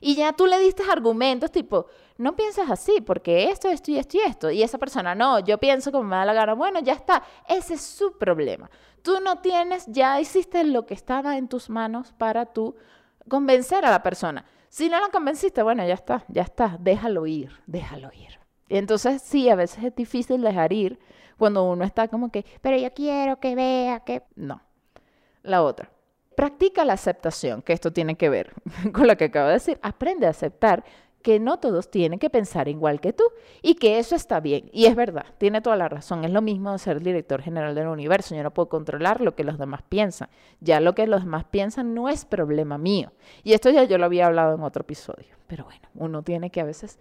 [0.00, 1.86] Y ya tú le diste argumentos tipo,
[2.18, 4.50] no piensas así, porque esto, esto y esto y esto.
[4.50, 6.54] Y esa persona, no, yo pienso como me da la gana.
[6.54, 7.22] Bueno, ya está.
[7.48, 8.70] Ese es su problema.
[9.02, 12.76] Tú no tienes, ya hiciste lo que estaba en tus manos para tú
[13.28, 14.44] convencer a la persona.
[14.68, 18.38] Si no lo convenciste, bueno, ya está, ya está, déjalo ir, déjalo ir.
[18.68, 20.98] Y entonces sí, a veces es difícil dejar ir
[21.36, 24.22] cuando uno está como que, pero yo quiero que vea que...
[24.34, 24.62] No.
[25.42, 25.90] La otra,
[26.36, 28.54] practica la aceptación, que esto tiene que ver
[28.92, 29.78] con lo que acabo de decir.
[29.82, 30.84] Aprende a aceptar
[31.22, 33.24] que no todos tienen que pensar igual que tú
[33.62, 34.68] y que eso está bien.
[34.72, 36.24] Y es verdad, tiene toda la razón.
[36.24, 38.34] Es lo mismo ser director general del universo.
[38.34, 40.28] Yo no puedo controlar lo que los demás piensan.
[40.60, 43.12] Ya lo que los demás piensan no es problema mío.
[43.44, 45.36] Y esto ya yo lo había hablado en otro episodio.
[45.46, 46.98] Pero bueno, uno tiene que a veces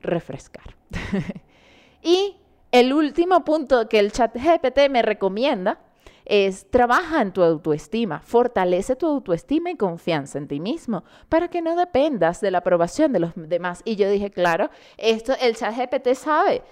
[0.00, 0.74] refrescar.
[2.02, 2.36] y
[2.72, 5.78] el último punto que el chat GPT me recomienda
[6.24, 11.62] es trabaja en tu autoestima, fortalece tu autoestima y confianza en ti mismo para que
[11.62, 13.82] no dependas de la aprobación de los demás.
[13.84, 16.62] Y yo dije, claro, esto el chat GPT sabe.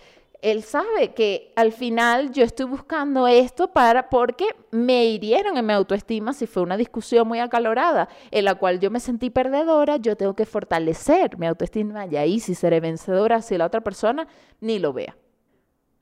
[0.41, 5.73] Él sabe que al final yo estoy buscando esto para porque me hirieron en mi
[5.73, 10.17] autoestima si fue una discusión muy acalorada en la cual yo me sentí perdedora, yo
[10.17, 14.27] tengo que fortalecer mi autoestima y ahí si seré vencedora si la otra persona
[14.61, 15.17] ni lo vea.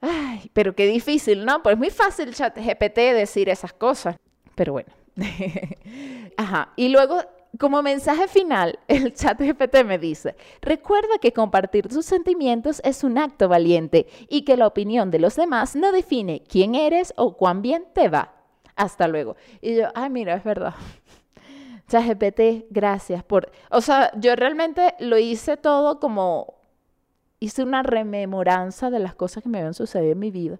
[0.01, 1.63] Ay, pero qué difícil, ¿no?
[1.63, 4.17] Pues es muy fácil chat GPT decir esas cosas.
[4.55, 4.91] Pero bueno.
[6.37, 6.73] Ajá.
[6.77, 7.19] Y luego,
[7.59, 13.19] como mensaje final, el chat GPT me dice, recuerda que compartir tus sentimientos es un
[13.19, 17.61] acto valiente y que la opinión de los demás no define quién eres o cuán
[17.63, 18.33] bien te va.
[18.77, 19.37] Hasta luego.
[19.61, 20.75] Y yo, ay, mira, es verdad.
[21.91, 23.51] GPT, gracias por...
[23.71, 26.60] O sea, yo realmente lo hice todo como
[27.41, 30.59] hice una rememoranza de las cosas que me habían sucedido en mi vida.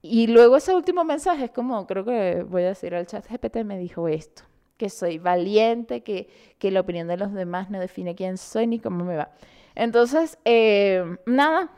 [0.00, 3.58] Y luego ese último mensaje es como, creo que voy a decir al chat GPT,
[3.64, 4.42] me dijo esto,
[4.76, 6.28] que soy valiente, que,
[6.58, 9.30] que la opinión de los demás no define quién soy ni cómo me va.
[9.76, 11.70] Entonces, eh, nada,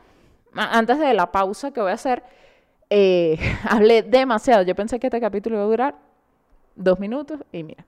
[0.55, 2.23] antes de la pausa que voy a hacer,
[2.89, 3.37] eh,
[3.69, 4.63] hablé demasiado.
[4.63, 5.95] Yo pensé que este capítulo iba a durar
[6.75, 7.85] dos minutos y mira.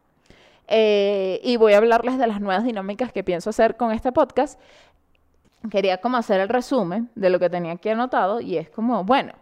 [0.70, 4.60] Eh, y voy a hablarles de las nuevas dinámicas que pienso hacer con este podcast
[5.70, 9.34] quería como hacer el resumen de lo que tenía aquí anotado y es como, bueno,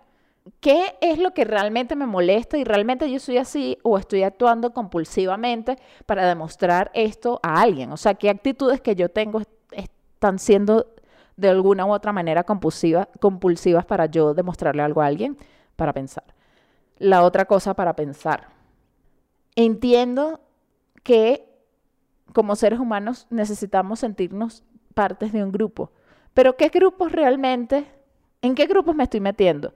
[0.59, 4.73] ¿qué es lo que realmente me molesta y realmente yo soy así o estoy actuando
[4.73, 7.91] compulsivamente para demostrar esto a alguien?
[7.91, 10.87] O sea, ¿qué actitudes que yo tengo están siendo
[11.37, 15.37] de alguna u otra manera compulsivas para yo demostrarle algo a alguien
[15.75, 16.23] para pensar?
[16.97, 18.47] la otra cosa para pensar.
[19.55, 20.41] Entiendo
[21.03, 21.47] que
[22.33, 24.63] como seres humanos necesitamos sentirnos
[24.93, 25.91] partes de un grupo,
[26.35, 27.85] pero ¿qué grupos realmente?
[28.43, 29.73] ¿En qué grupos me estoy metiendo?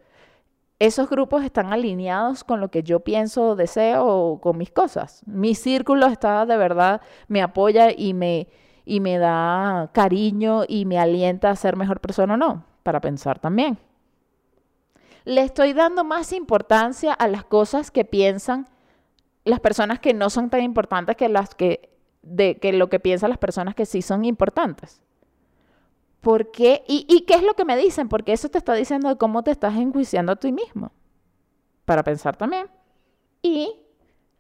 [0.80, 5.22] esos grupos están alineados con lo que yo pienso, deseo o con mis cosas.
[5.26, 8.48] Mi círculo está de verdad, me apoya y me,
[8.86, 13.40] y me da cariño y me alienta a ser mejor persona o no, para pensar
[13.40, 13.78] también.
[15.26, 18.68] Le estoy dando más importancia a las cosas que piensan
[19.44, 21.90] las personas que no son tan importantes que las que
[22.22, 25.02] de que lo que piensan las personas que sí son importantes.
[26.22, 26.84] ¿Por qué?
[26.88, 28.10] ¿Y, qué es lo que me dicen?
[28.10, 30.92] Porque eso te está diciendo cómo te estás enjuiciando a ti mismo.
[31.86, 32.68] Para pensar también.
[33.42, 33.74] Y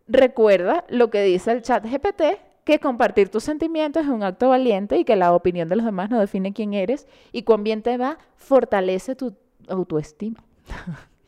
[0.08, 4.98] recuerda lo que dice el chat GPT, que compartir tus sentimientos es un acto valiente
[4.98, 7.98] y que la opinión de los demás no define quién eres y cuán bien te
[7.98, 9.36] va, fortalece tu
[9.70, 10.44] autoestima.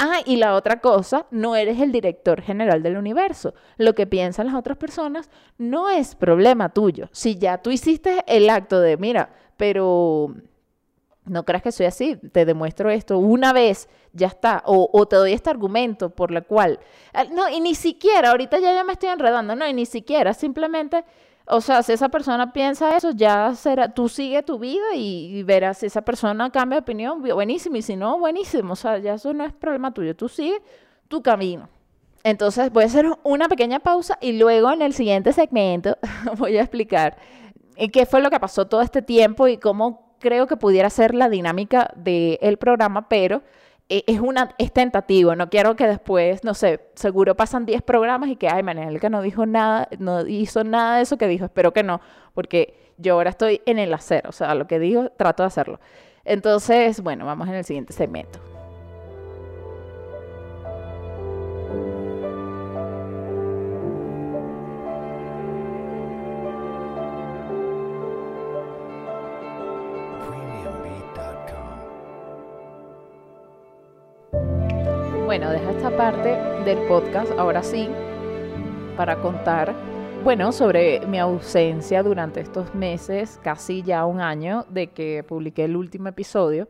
[0.00, 3.54] Ah, y la otra cosa, no eres el director general del universo.
[3.78, 5.28] Lo que piensan las otras personas
[5.58, 7.08] no es problema tuyo.
[7.10, 10.34] Si ya tú hiciste el acto de, mira, pero
[11.24, 15.32] no creas que soy así, te demuestro esto una vez, ya está, o, te doy
[15.32, 16.78] este argumento por la cual,
[17.12, 20.32] ah, no, y ni siquiera, ahorita ya, ya me estoy enredando, no, y ni siquiera,
[20.32, 21.04] simplemente
[21.50, 25.78] o sea, si esa persona piensa eso, ya será, tú sigue tu vida y, verás
[25.78, 29.32] si esa persona cambia de opinión, buenísimo, y si no, buenísimo, o sea, ya eso
[29.32, 30.60] no es problema tuyo, tú sigue
[31.08, 31.68] tu camino.
[32.24, 35.96] Entonces voy a hacer una pequeña pausa y luego en el siguiente segmento
[36.36, 37.16] voy a explicar
[37.76, 41.14] eh, qué fue lo que pasó todo este tiempo y cómo creo que pudiera ser
[41.14, 43.42] la dinámica del programa, pero
[43.88, 48.36] es, una, es tentativo, no quiero que después, no sé, seguro pasan 10 programas y
[48.36, 48.62] que, ay,
[49.00, 52.00] que no dijo nada, no hizo nada de eso que dijo, espero que no,
[52.34, 55.80] porque yo ahora estoy en el hacer, o sea, lo que digo, trato de hacerlo.
[56.24, 58.38] Entonces, bueno, vamos en el siguiente segmento.
[75.98, 77.88] Parte del podcast ahora sí
[78.96, 79.74] para contar,
[80.22, 85.74] bueno, sobre mi ausencia durante estos meses, casi ya un año de que publiqué el
[85.74, 86.68] último episodio.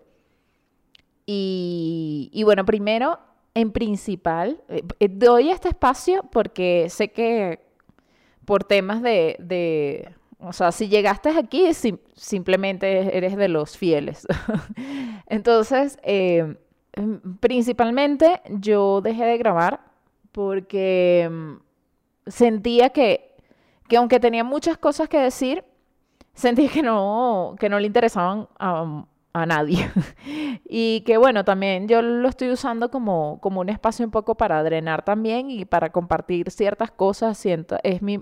[1.27, 3.19] Y, bueno, primero,
[3.53, 7.61] en principal, eh, eh, doy este espacio porque sé que
[8.47, 10.09] por temas de,
[10.39, 11.67] o sea, si llegaste aquí,
[12.15, 14.27] simplemente eres de los fieles.
[15.27, 16.57] Entonces, eh,
[17.41, 19.81] principalmente yo dejé de grabar
[20.33, 21.61] porque em,
[22.27, 23.37] sentía que,
[23.89, 25.65] que aunque tenía muchas cosas que decir,
[26.35, 29.91] sentía que no, que no le interesaban a, a nadie.
[30.69, 34.63] y que bueno, también yo lo estoy usando como, como un espacio un poco para
[34.63, 37.39] drenar también y para compartir ciertas cosas.
[37.39, 38.21] Siento, es mi,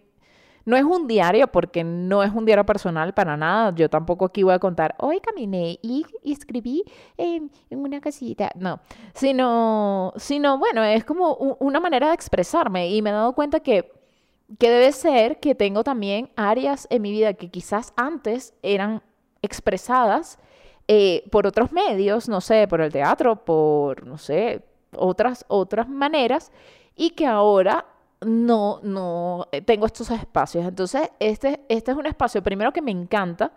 [0.66, 3.72] no es un diario porque no es un diario personal para nada.
[3.74, 6.84] Yo tampoco aquí voy a contar, hoy caminé y, escribí
[7.16, 8.50] en, una casita.
[8.56, 8.80] No,
[9.14, 13.92] sino, sino, bueno, es como una manera de expresarme y me he dado cuenta que,
[14.58, 19.02] que debe ser que tengo también áreas en mi vida que quizás antes eran
[19.42, 20.38] expresadas
[20.88, 24.64] eh, por otros medios, no sé, por el teatro, por, no sé,
[24.96, 26.50] otras, otras maneras
[26.96, 27.86] y que ahora
[28.26, 30.66] no, no eh, tengo estos espacios.
[30.66, 33.52] Entonces, este, este es un espacio, primero que me encanta,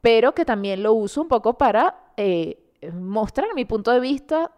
[0.00, 2.58] pero que también lo uso un poco para eh,
[2.92, 4.50] mostrar mi punto de vista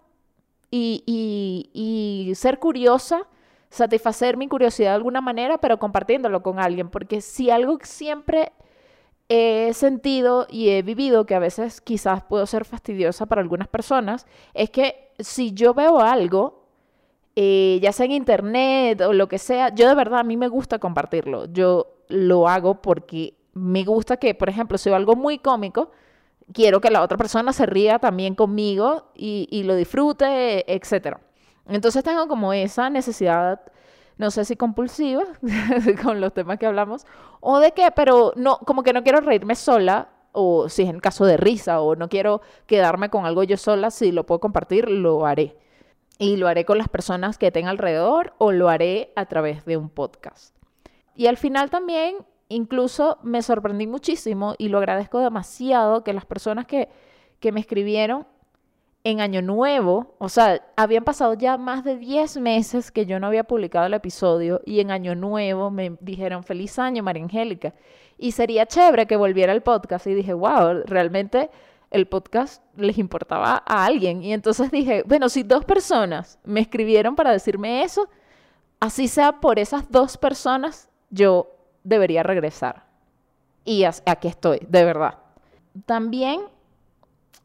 [0.71, 3.29] y, y, ser curiosa,
[3.71, 8.53] satisfacer mi curiosidad de alguna manera, pero compartiéndolo con alguien, porque si algo siempre
[9.29, 14.27] he sentido y he vivido, que a veces quizás puedo ser fastidiosa para algunas personas,
[14.55, 16.64] es que si yo veo algo
[17.37, 20.49] eh, ya sea en internet o lo que sea, yo de verdad a mí me
[20.49, 21.47] gusta compartirlo.
[21.53, 25.91] Yo lo hago porque me gusta que, por ejemplo, si algo muy cómico,
[26.53, 31.19] quiero que la otra persona se ría también conmigo y, lo disfrute, etc.
[31.67, 33.61] Entonces tengo como esa necesidad,
[34.19, 35.25] no sé si compulsiva
[36.05, 37.07] con los temas que hablamos,
[37.41, 41.01] o de qué, pero no, como que no quiero reírme sola, o si es en
[41.01, 44.89] caso de risa, o no quiero quedarme con algo yo sola, si lo puedo compartir,
[44.89, 45.57] lo haré
[46.19, 49.77] y lo haré con las personas que tenga alrededor o lo haré a través de
[49.77, 50.55] un podcast.
[51.15, 52.17] Y al final también
[52.49, 56.89] incluso me sorprendí muchísimo y lo agradezco demasiado que las personas que,
[57.41, 58.27] que me escribieron
[59.07, 63.27] en Año Nuevo, o sea, habían pasado ya más de 10 meses que yo no
[63.27, 67.75] había publicado el episodio y en Año Nuevo me dijeron feliz año, María Angélica.
[68.17, 71.51] Y sería chévere que volviera el podcast y dije, wow, realmente
[71.95, 74.23] el podcast les importaba a alguien.
[74.23, 78.09] Y entonces dije, bueno, si dos personas me escribieron para decirme eso,
[78.81, 82.85] así sea por esas dos personas, yo debería regresar.
[83.65, 85.19] Y aquí estoy, de verdad.
[85.87, 86.43] También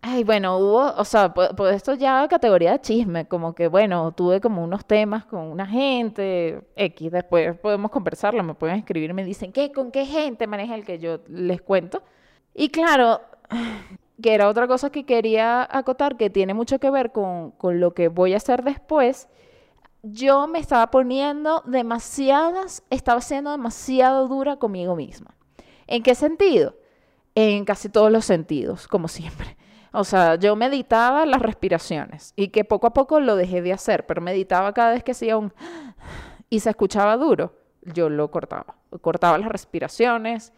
[0.02, 4.14] Ay, bueno, hubo, o sea, pues, pues, esto ya categoría de chisme, como que, bueno,
[4.14, 9.26] tuve como unos temas con una gente, X, después podemos conversarlo, me pueden escribir, me
[9.26, 9.74] dicen, ¿qué?
[9.74, 12.02] ¿Con qué gente maneja el que yo les cuento?
[12.54, 13.20] Y claro,
[14.22, 17.94] que era otra cosa que quería acotar, que tiene mucho que ver con, con lo
[17.94, 19.28] que voy a hacer después,
[20.02, 25.36] yo me estaba poniendo demasiadas, estaba siendo demasiado dura conmigo misma.
[25.88, 26.76] ¿En qué sentido?
[27.36, 29.58] En casi todos los sentidos, como siempre.
[29.92, 34.06] O sea, yo meditaba las respiraciones y que poco a poco lo dejé de hacer,
[34.06, 35.52] pero meditaba cada vez que hacía un...
[36.50, 38.76] y se escuchaba duro, yo lo cortaba.
[39.02, 40.54] Cortaba las respiraciones,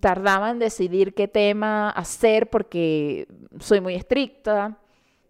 [0.00, 3.26] tardaba en decidir qué tema hacer porque
[3.60, 4.78] soy muy estricta.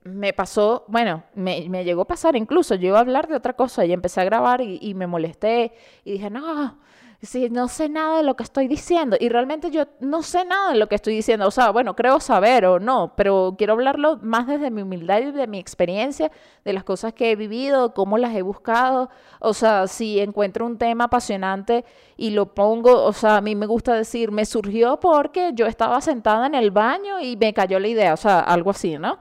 [0.05, 3.85] Me pasó, bueno, me, llegó a pasar incluso, yo iba a hablar de otra cosa
[3.85, 5.73] y empecé a grabar y, y me molesté
[6.05, 6.79] y dije, no,
[7.27, 10.73] si no sé nada de lo que estoy diciendo y realmente yo no sé nada
[10.73, 14.19] de lo que estoy diciendo, o sea, bueno, creo saber o no, pero quiero hablarlo
[14.23, 16.31] más desde mi humildad y de mi experiencia,
[16.65, 19.11] de las cosas que he vivido, cómo las he buscado,
[19.41, 21.85] o sea, si encuentro un tema apasionante
[22.17, 26.01] y lo pongo, o sea, a mí me gusta decir, me surgió porque yo estaba
[26.01, 29.19] sentada en el baño y me cayó la idea, o sea, algo así, ¿no?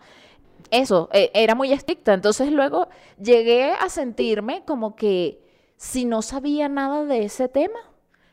[0.71, 2.87] Eso, e, era muy estricta, entonces luego
[3.19, 5.39] llegué a sentirme como que
[5.77, 7.79] si no sabía nada de ese tema,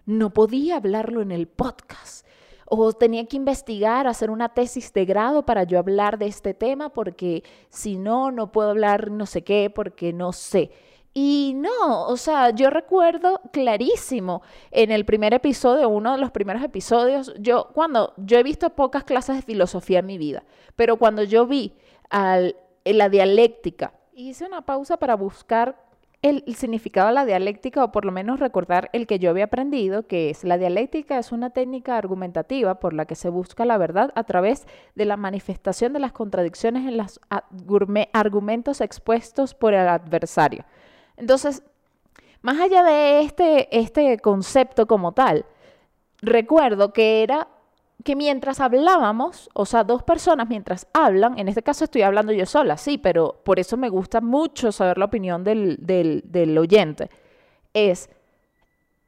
[0.07, 2.26] no podía hablarlo en el podcast.
[2.66, 6.88] O tenía que investigar, hacer una tesis de grado para yo hablar de este tema,
[6.88, 10.70] porque si no, no puedo hablar no sé qué, porque no sé.
[11.14, 14.40] Y no, o sea, yo recuerdo clarísimo
[14.70, 19.05] en el primer episodio, uno de los primeros episodios, yo cuando yo he visto pocas
[19.05, 20.42] clases de filosofía en mi vida,
[20.74, 21.74] pero cuando yo vi
[22.09, 25.76] al, la dialéctica, hice una pausa para buscar
[26.22, 30.06] el, significado de la dialéctica, o por lo menos recordar el que yo había aprendido,
[30.06, 34.12] que es la dialéctica es una técnica argumentativa por la que se busca la verdad
[34.14, 37.20] a través de la manifestación de las contradicciones en los
[38.12, 40.64] argumentos expuestos por el adversario.
[41.16, 41.64] Entonces,
[42.40, 45.44] más allá de este, este concepto como tal,
[46.20, 47.48] recuerdo que era
[48.05, 52.46] que mientras hablábamos, o sea, dos personas mientras hablan, en este caso estoy hablando yo
[52.46, 57.11] sola, sí, pero por eso me gusta mucho saber la opinión del, del, oyente,
[57.74, 58.11] es,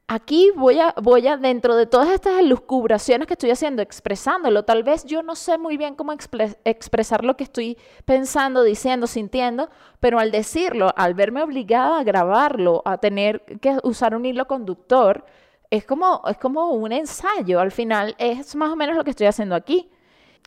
[0.06, 4.82] aquí voy a, voy a, dentro de todas estas elucubraciones que estoy haciendo, expresándolo, tal
[4.82, 9.70] vez yo no sé muy bien cómo expresar lo que estoy pensando, diciendo, sintiendo,
[10.00, 15.24] pero al decirlo, al verme obligada a grabarlo, a tener que usar un hilo conductor,
[15.76, 19.26] es como, es como un ensayo, al final es más o menos lo que estoy
[19.26, 19.90] haciendo aquí.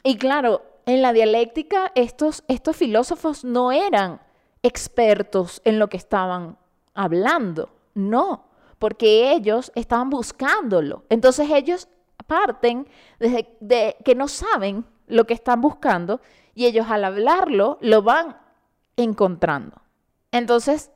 [0.03, 4.21] Y claro, en la dialéctica estos, estos filósofos no eran
[4.63, 6.57] expertos en lo que estaban
[6.93, 8.45] hablando, no,
[8.79, 11.03] porque ellos estaban buscándolo.
[11.09, 11.89] Entonces ellos
[12.25, 12.87] parten
[13.19, 16.21] desde de que no saben lo que están buscando
[16.55, 18.37] y ellos al hablarlo lo van
[18.95, 19.81] encontrando.
[20.31, 20.91] Entonces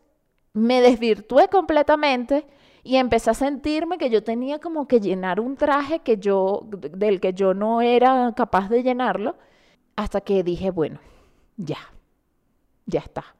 [0.54, 2.48] me desvirtué completamente
[2.84, 7.20] y empecé a sentirme que yo tenía como que llenar un traje que yo, del
[7.20, 9.36] que yo no era capaz de llenarlo,
[9.96, 11.00] hasta que dije, bueno,
[11.58, 11.80] ya,
[12.86, 13.36] ya está.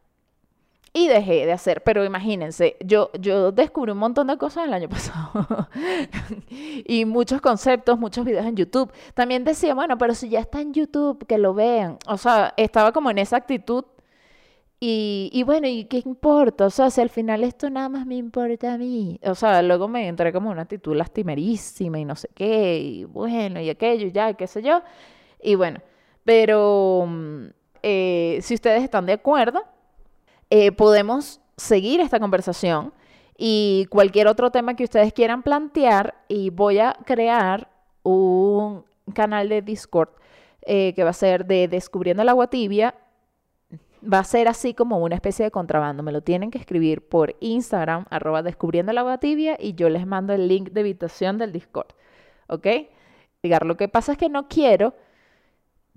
[0.94, 4.90] Y dejé de hacer, pero imagínense, yo, yo descubrí un montón de cosas el año
[4.90, 5.70] pasado
[6.86, 8.92] y muchos conceptos, muchos videos en YouTube.
[9.14, 11.98] También decía, bueno, pero si ya está en YouTube, que lo vean.
[12.08, 13.86] O sea, estaba como en esa actitud
[14.84, 16.66] y, bueno, ¿y qué importa?
[16.66, 19.20] O sea, si al final esto nada más me importa a mí.
[19.24, 23.62] O sea, luego me entré como una actitud lastimerísima y no sé qué, y bueno,
[23.62, 24.82] y aquello, ya, qué sé yo.
[25.40, 25.82] Y bueno,
[26.24, 27.46] pero mm,
[27.84, 29.64] eh, si ustedes están de acuerdo,
[30.50, 32.92] eh, podemos seguir esta conversación
[33.38, 37.70] y cualquier otro tema que ustedes quieran plantear y voy a crear
[38.02, 40.10] un canal de Discord
[40.64, 42.96] eh, que va a ser de Descubriendo el agua tibia
[44.02, 46.04] va a ser así como una especie de contrabando.
[46.04, 50.34] Me lo tienen que escribir por Instagram, arroba descubriendo la tibia, y yo les mando
[50.34, 51.88] el link de invitación del Discord.
[52.48, 52.68] ¿Ok?
[53.44, 54.94] Digar, lo que pasa es que no quiero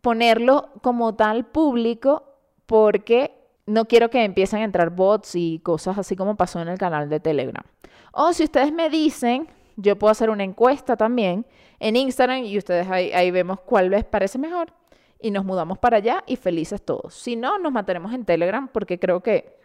[0.00, 2.24] ponerlo como tal público
[2.66, 3.32] porque
[3.66, 7.08] no quiero que empiecen a entrar bots y cosas así como pasó en el canal
[7.08, 7.64] de Telegram.
[8.12, 11.46] O si ustedes me dicen, yo puedo hacer una encuesta también
[11.80, 14.72] en Instagram y ustedes ahí, ahí vemos cuál les parece mejor
[15.20, 17.14] y nos mudamos para allá y felices todos.
[17.14, 19.56] Si no, nos mantenemos en Telegram porque creo que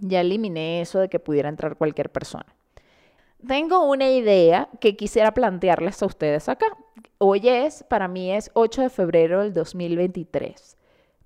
[0.00, 2.46] ya eliminé eso de que pudiera entrar cualquier persona.
[3.46, 6.66] Tengo una idea que quisiera plantearles a ustedes acá.
[7.18, 10.76] hoy es, para mí es 8 de febrero del 2023.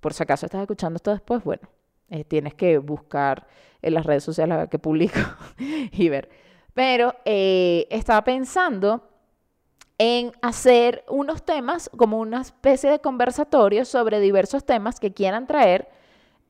[0.01, 1.63] Por si acaso estás escuchando esto después, bueno,
[2.11, 3.47] eh, tienes que buscar
[3.81, 5.19] en las redes sociales qué publico
[5.59, 6.29] y ver.
[6.75, 9.09] Pero eh, estaba pensando
[9.99, 15.89] en hacer unos temas como una especie de conversatorio sobre diversos temas que quieran traer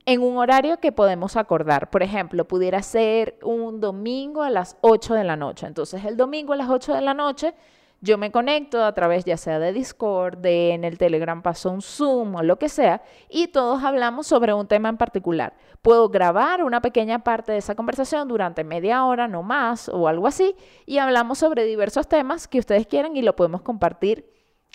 [0.07, 1.90] en un horario que podemos acordar.
[1.90, 5.66] Por ejemplo, pudiera ser un domingo a las 8 de la noche.
[5.66, 7.55] Entonces, el domingo a las 8 de la noche
[8.03, 11.82] yo me conecto a través ya sea de Discord, de en el Telegram paso un
[11.82, 13.00] Zoom o lo que sea,
[13.30, 15.55] y todos hablamos sobre un tema en particular.
[15.82, 20.26] Puedo grabar una pequeña parte de esa conversación durante media hora, no más, o algo
[20.26, 24.28] así, y hablamos sobre diversos temas que ustedes quieran y lo podemos compartir.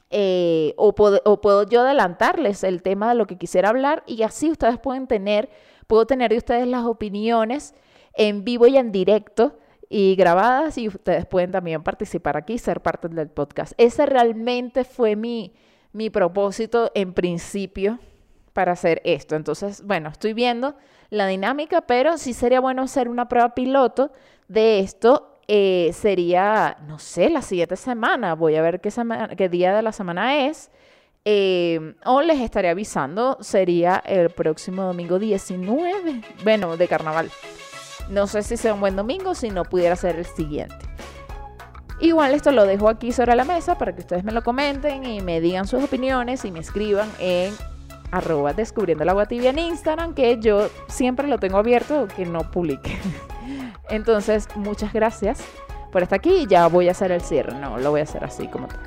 [0.10, 4.50] Eh, o, o puedo yo adelantarles el tema de lo que quisiera hablar y así
[4.50, 5.50] ustedes pueden tener,
[5.86, 7.76] puedo tener de ustedes las opiniones
[8.14, 9.58] en vivo y en directo
[9.90, 13.74] y grabadas y ustedes pueden también participar aquí, ser parte del podcast.
[13.78, 15.54] Ese realmente fue mi,
[15.94, 18.00] mi propósito en principio
[18.54, 19.36] para hacer esto.
[19.36, 20.76] Entonces, bueno, estoy viendo
[21.10, 24.12] la dinámica, pero sí sería bueno hacer una prueba piloto
[24.48, 25.40] de esto.
[25.48, 28.36] Eh, sería, no sé, la siguiente semana.
[28.36, 28.92] Voy a ver qué,
[29.38, 30.72] qué día de la semana es.
[31.24, 37.30] Eh, o les estaré avisando, sería el próximo domingo 19, bueno, de carnaval.
[38.10, 40.76] No sé si sea un buen domingo, si no pudiera ser el siguiente.
[42.00, 45.22] Igual esto lo dejo aquí sobre la mesa para que ustedes me lo comenten y
[45.22, 47.54] me digan sus opiniones y me escriban en
[48.12, 52.52] arroba descubriendo el agua tibia en Instagram, que yo siempre lo tengo abierto, que no
[52.52, 52.98] publique.
[53.90, 55.40] Entonces, muchas gracias
[55.92, 58.24] por estar aquí y ya voy a hacer el cierre, no lo voy a hacer
[58.24, 58.80] así como tal.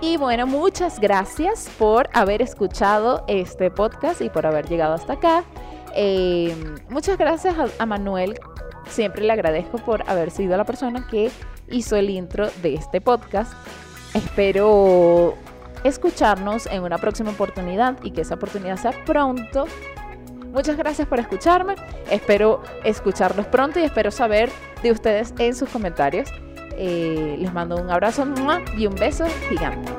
[0.00, 5.44] Y bueno, muchas gracias por haber escuchado este podcast y por haber llegado hasta acá.
[5.94, 6.54] Eh,
[6.90, 8.38] muchas gracias a, Manuel.
[8.88, 11.30] Siempre le agradezco por haber sido la persona que
[11.70, 13.52] hizo el intro de este podcast.
[14.12, 15.34] Espero
[15.84, 19.66] escucharnos en una próxima oportunidad y que esa oportunidad sea pronto.
[20.52, 21.74] Muchas gracias por escucharme.
[22.10, 24.50] Espero escucharlos pronto y espero saber
[24.82, 26.28] de ustedes en sus comentarios.
[26.76, 28.26] Eh, les mando un abrazo
[28.76, 29.92] y un beso gigante.